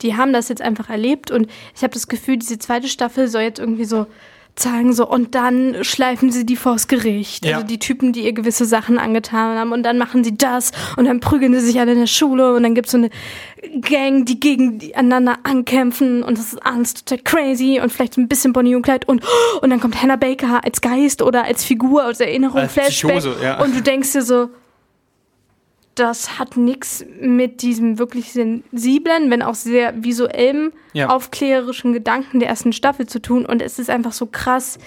[0.03, 1.31] die haben das jetzt einfach erlebt.
[1.31, 4.07] Und ich habe das Gefühl, diese zweite Staffel soll jetzt irgendwie so
[4.57, 7.45] zeigen, so, und dann schleifen sie die vors Gericht.
[7.45, 7.57] Ja.
[7.57, 11.07] Also die Typen, die ihr gewisse Sachen angetan haben, und dann machen sie das, und
[11.07, 13.11] dann prügeln sie sich alle in der Schule, und dann gibt's so eine
[13.81, 18.53] Gang, die gegeneinander ankämpfen, und das ist alles total crazy, und vielleicht so ein bisschen
[18.53, 19.25] Bonnie und Clyde, und,
[19.63, 23.63] und dann kommt Hannah Baker als Geist oder als Figur, als Erinnerung, Als Psychose, ja.
[23.63, 24.51] und du denkst dir so,
[25.95, 31.09] das hat nichts mit diesem wirklich sensiblen, wenn auch sehr visuellen, Ja.
[31.09, 33.45] aufklärerischen Gedanken der ersten Staffel zu tun.
[33.45, 34.79] Und es ist einfach so krass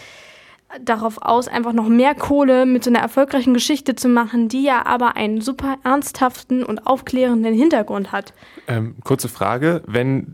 [0.82, 4.86] darauf aus, einfach noch mehr Kohle mit so einer erfolgreichen Geschichte zu machen, die ja
[4.86, 8.34] aber einen super ernsthaften und aufklärenden Hintergrund hat.
[8.68, 10.34] Ähm, kurze Frage, wenn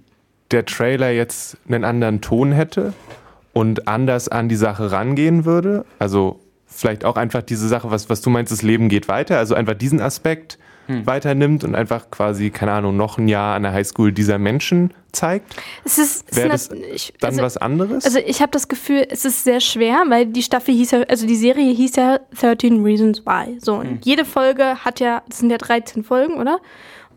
[0.52, 2.94] der Trailer jetzt einen anderen Ton hätte
[3.54, 6.40] und anders an die Sache rangehen würde, also
[6.80, 9.74] vielleicht auch einfach diese Sache, was, was du meinst, das Leben geht weiter, also einfach
[9.76, 10.58] diesen Aspekt
[11.06, 15.56] weiternimmt und einfach quasi, keine Ahnung, noch ein Jahr an der Highschool dieser Menschen zeigt,
[15.84, 18.06] Es ist, es wäre ist das ich- dann also- was anderes?
[18.06, 21.28] Also ich habe das Gefühl, es ist sehr schwer, weil die Staffel hieß ja, also
[21.28, 23.60] die Serie hieß ja 13 Reasons Why.
[23.62, 26.60] So, und jede Folge hat ja, das sind ja 13 Folgen, oder?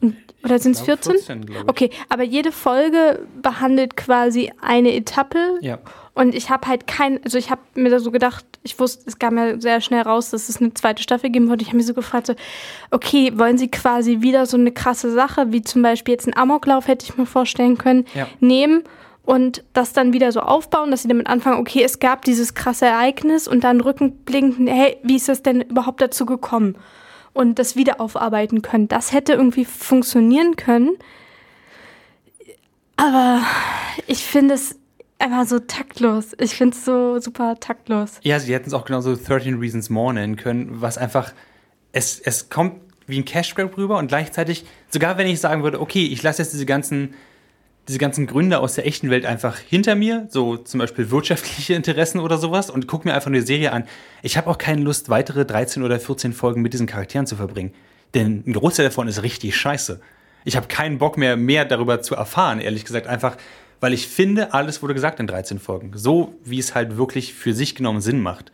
[0.02, 1.12] Und, oder sind es glaub, 14?
[1.14, 1.68] 14, glaub ich.
[1.70, 5.38] Okay, aber jede Folge behandelt quasi eine Etappe.
[5.62, 5.78] Ja.
[6.12, 9.18] Und ich habe halt kein, also ich habe mir da so gedacht, ich wusste, es
[9.18, 11.62] kam ja sehr schnell raus, dass es eine zweite Staffel geben würde.
[11.62, 12.34] Ich habe mir so gefragt, so,
[12.90, 16.86] okay, wollen sie quasi wieder so eine krasse Sache, wie zum Beispiel jetzt einen Amoklauf,
[16.86, 18.28] hätte ich mir vorstellen können, Ja.
[18.40, 18.84] nehmen
[19.24, 22.86] und das dann wieder so aufbauen, dass sie damit anfangen, okay, es gab dieses krasse
[22.86, 26.76] Ereignis und dann rückblickend, hey, wie ist das denn überhaupt dazu gekommen?
[27.34, 28.88] Und das wieder aufarbeiten können.
[28.88, 30.90] Das hätte irgendwie funktionieren können.
[32.96, 33.40] Aber
[34.06, 34.76] ich finde es
[35.22, 36.32] einfach so taktlos.
[36.38, 38.18] Ich finde es so super taktlos.
[38.22, 41.32] Ja, sie hätten es auch genauso 13 Reasons More nennen können, was einfach,
[41.92, 45.80] es, es kommt wie ein Cash Grab rüber und gleichzeitig, sogar wenn ich sagen würde,
[45.80, 47.14] okay, ich lasse jetzt diese ganzen,
[47.88, 52.20] diese ganzen Gründe aus der echten Welt einfach hinter mir, so zum Beispiel wirtschaftliche Interessen
[52.20, 53.84] oder sowas und gucke mir einfach die Serie an.
[54.22, 57.72] Ich habe auch keine Lust, weitere 13 oder 14 Folgen mit diesen Charakteren zu verbringen.
[58.14, 60.00] Denn ein Großteil davon ist richtig scheiße.
[60.44, 63.36] Ich habe keinen Bock mehr, mehr darüber zu erfahren, ehrlich gesagt, einfach,
[63.82, 65.90] weil ich finde, alles wurde gesagt in 13 Folgen.
[65.94, 68.52] So, wie es halt wirklich für sich genommen Sinn macht.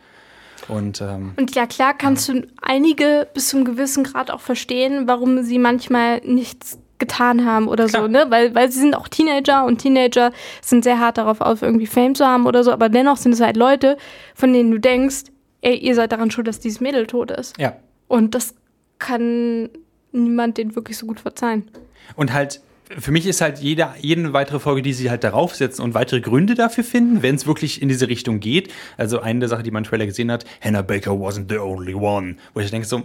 [0.67, 5.43] Und ähm, Und ja, klar kannst du einige bis zum gewissen Grad auch verstehen, warum
[5.43, 8.01] sie manchmal nichts getan haben oder Klar.
[8.01, 8.25] so, ne?
[8.29, 12.15] Weil, weil sie sind auch Teenager und Teenager sind sehr hart darauf aus, irgendwie Fame
[12.15, 13.97] zu haben oder so, aber dennoch sind es halt Leute,
[14.33, 15.25] von denen du denkst,
[15.61, 17.57] ey, ihr seid daran schuld, dass dieses Mädel tot ist.
[17.59, 17.75] ja.
[18.07, 18.55] Und das
[18.97, 19.69] kann
[20.11, 21.69] niemand den wirklich so gut verzeihen.
[22.15, 22.61] Und halt,
[22.97, 26.21] für mich ist halt jede, jede weitere Folge, die sie halt darauf setzen und weitere
[26.21, 28.71] Gründe dafür finden, wenn es wirklich in diese Richtung geht.
[28.97, 31.93] Also eine der Sachen, die man im Trailer gesehen hat, Hannah Baker wasn't the only
[31.93, 32.37] one.
[32.53, 33.03] Wo ich denke so,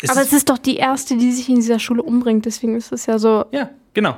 [0.00, 2.90] ist aber es ist doch die erste, die sich in dieser Schule umbringt, deswegen ist
[2.92, 3.44] es ja so.
[3.52, 4.16] Ja, genau.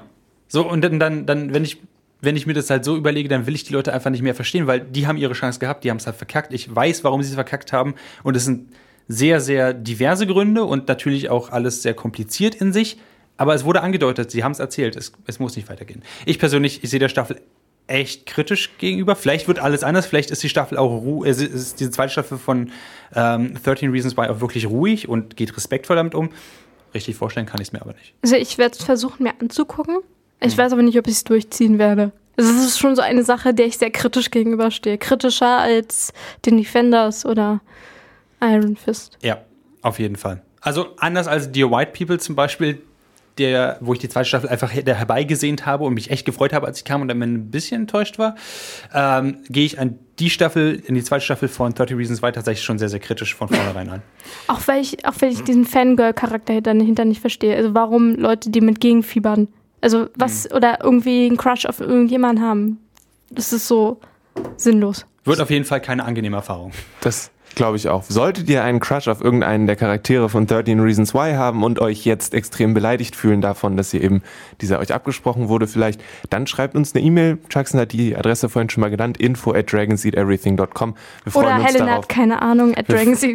[0.48, 1.82] So, und dann, dann, dann wenn ich,
[2.22, 4.34] wenn ich mir das halt so überlege, dann will ich die Leute einfach nicht mehr
[4.34, 6.54] verstehen, weil die haben ihre Chance gehabt, die haben es halt verkackt.
[6.54, 7.94] Ich weiß, warum sie es verkackt haben.
[8.22, 8.70] Und es sind
[9.08, 12.96] sehr, sehr diverse Gründe und natürlich auch alles sehr kompliziert in sich.
[13.36, 16.02] Aber es wurde angedeutet, sie haben es erzählt, es, es muss nicht weitergehen.
[16.24, 17.40] Ich persönlich, ich sehe der Staffel
[17.86, 19.16] echt kritisch gegenüber.
[19.16, 22.38] Vielleicht wird alles anders, vielleicht ist die Staffel auch ruhig, es ist diese zweite Staffel
[22.38, 22.70] von
[23.14, 26.30] ähm, 13 Reasons Why auch wirklich ruhig und geht respektvoll damit um.
[26.94, 28.14] Richtig vorstellen kann ich es mir aber nicht.
[28.22, 29.98] Also ich werde es versuchen, mir anzugucken.
[30.40, 32.12] Ich weiß aber nicht, ob ich es durchziehen werde.
[32.36, 34.98] Also es ist schon so eine Sache, der ich sehr kritisch gegenüberstehe.
[34.98, 36.12] Kritischer als
[36.44, 37.60] den Defenders oder
[38.40, 39.18] Iron Fist.
[39.22, 39.42] Ja,
[39.82, 40.42] auf jeden Fall.
[40.60, 42.80] Also anders als Dear White People zum Beispiel,
[43.38, 46.66] der, wo ich die zweite Staffel einfach her- herbeigesehnt habe und mich echt gefreut habe,
[46.66, 48.36] als ich kam und dann ein bisschen enttäuscht war,
[48.94, 52.64] ähm, gehe ich an die Staffel, in die zweite Staffel von 30 Reasons Why tatsächlich
[52.64, 54.02] schon sehr, sehr kritisch von vornherein an.
[54.46, 57.56] Auch weil ich, auch weil ich diesen Fangirl-Charakter dahinter nicht verstehe.
[57.56, 59.48] Also warum Leute, die mit gegenfiebern,
[59.80, 62.78] also was, oder irgendwie einen Crush auf irgendjemanden haben.
[63.30, 64.00] Das ist so
[64.56, 65.06] sinnlos.
[65.24, 66.72] Wird auf jeden Fall keine angenehme Erfahrung.
[67.00, 68.04] Das glaube ich auch.
[68.08, 72.04] Solltet ihr einen Crush auf irgendeinen der Charaktere von 13 Reasons Why haben und euch
[72.04, 74.22] jetzt extrem beleidigt fühlen davon, dass ihr eben
[74.60, 76.00] dieser euch abgesprochen wurde vielleicht,
[76.30, 77.38] dann schreibt uns eine E-Mail.
[77.50, 80.94] Jackson hat die Adresse vorhin schon mal genannt, info at dragonseedeverything.com.
[81.24, 82.02] Wir freuen Oder uns Helena darauf.
[82.04, 83.34] hat keine Ahnung, at Wir- Dragon Seed.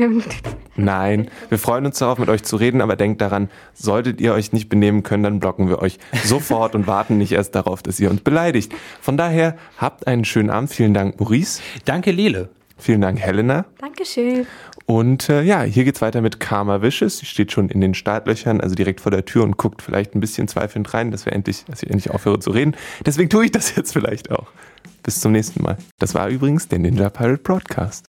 [0.75, 4.53] Nein, wir freuen uns darauf, mit euch zu reden, aber denkt daran, solltet ihr euch
[4.53, 8.09] nicht benehmen können, dann blocken wir euch sofort und warten nicht erst darauf, dass ihr
[8.09, 8.71] uns beleidigt.
[9.01, 10.69] Von daher, habt einen schönen Abend.
[10.71, 11.61] Vielen Dank, Maurice.
[11.85, 12.49] Danke, Lele.
[12.79, 13.65] Vielen Dank, Helena.
[13.79, 14.47] Dankeschön.
[14.85, 17.19] Und äh, ja, hier geht's weiter mit Karma Wishes.
[17.19, 20.19] Sie steht schon in den Startlöchern, also direkt vor der Tür und guckt vielleicht ein
[20.19, 22.75] bisschen zweifelnd rein, dass wir endlich, dass ich endlich aufhöre zu reden.
[23.05, 24.47] Deswegen tue ich das jetzt vielleicht auch.
[25.03, 25.77] Bis zum nächsten Mal.
[25.99, 28.08] Das war übrigens der Ninja Pirate Broadcast.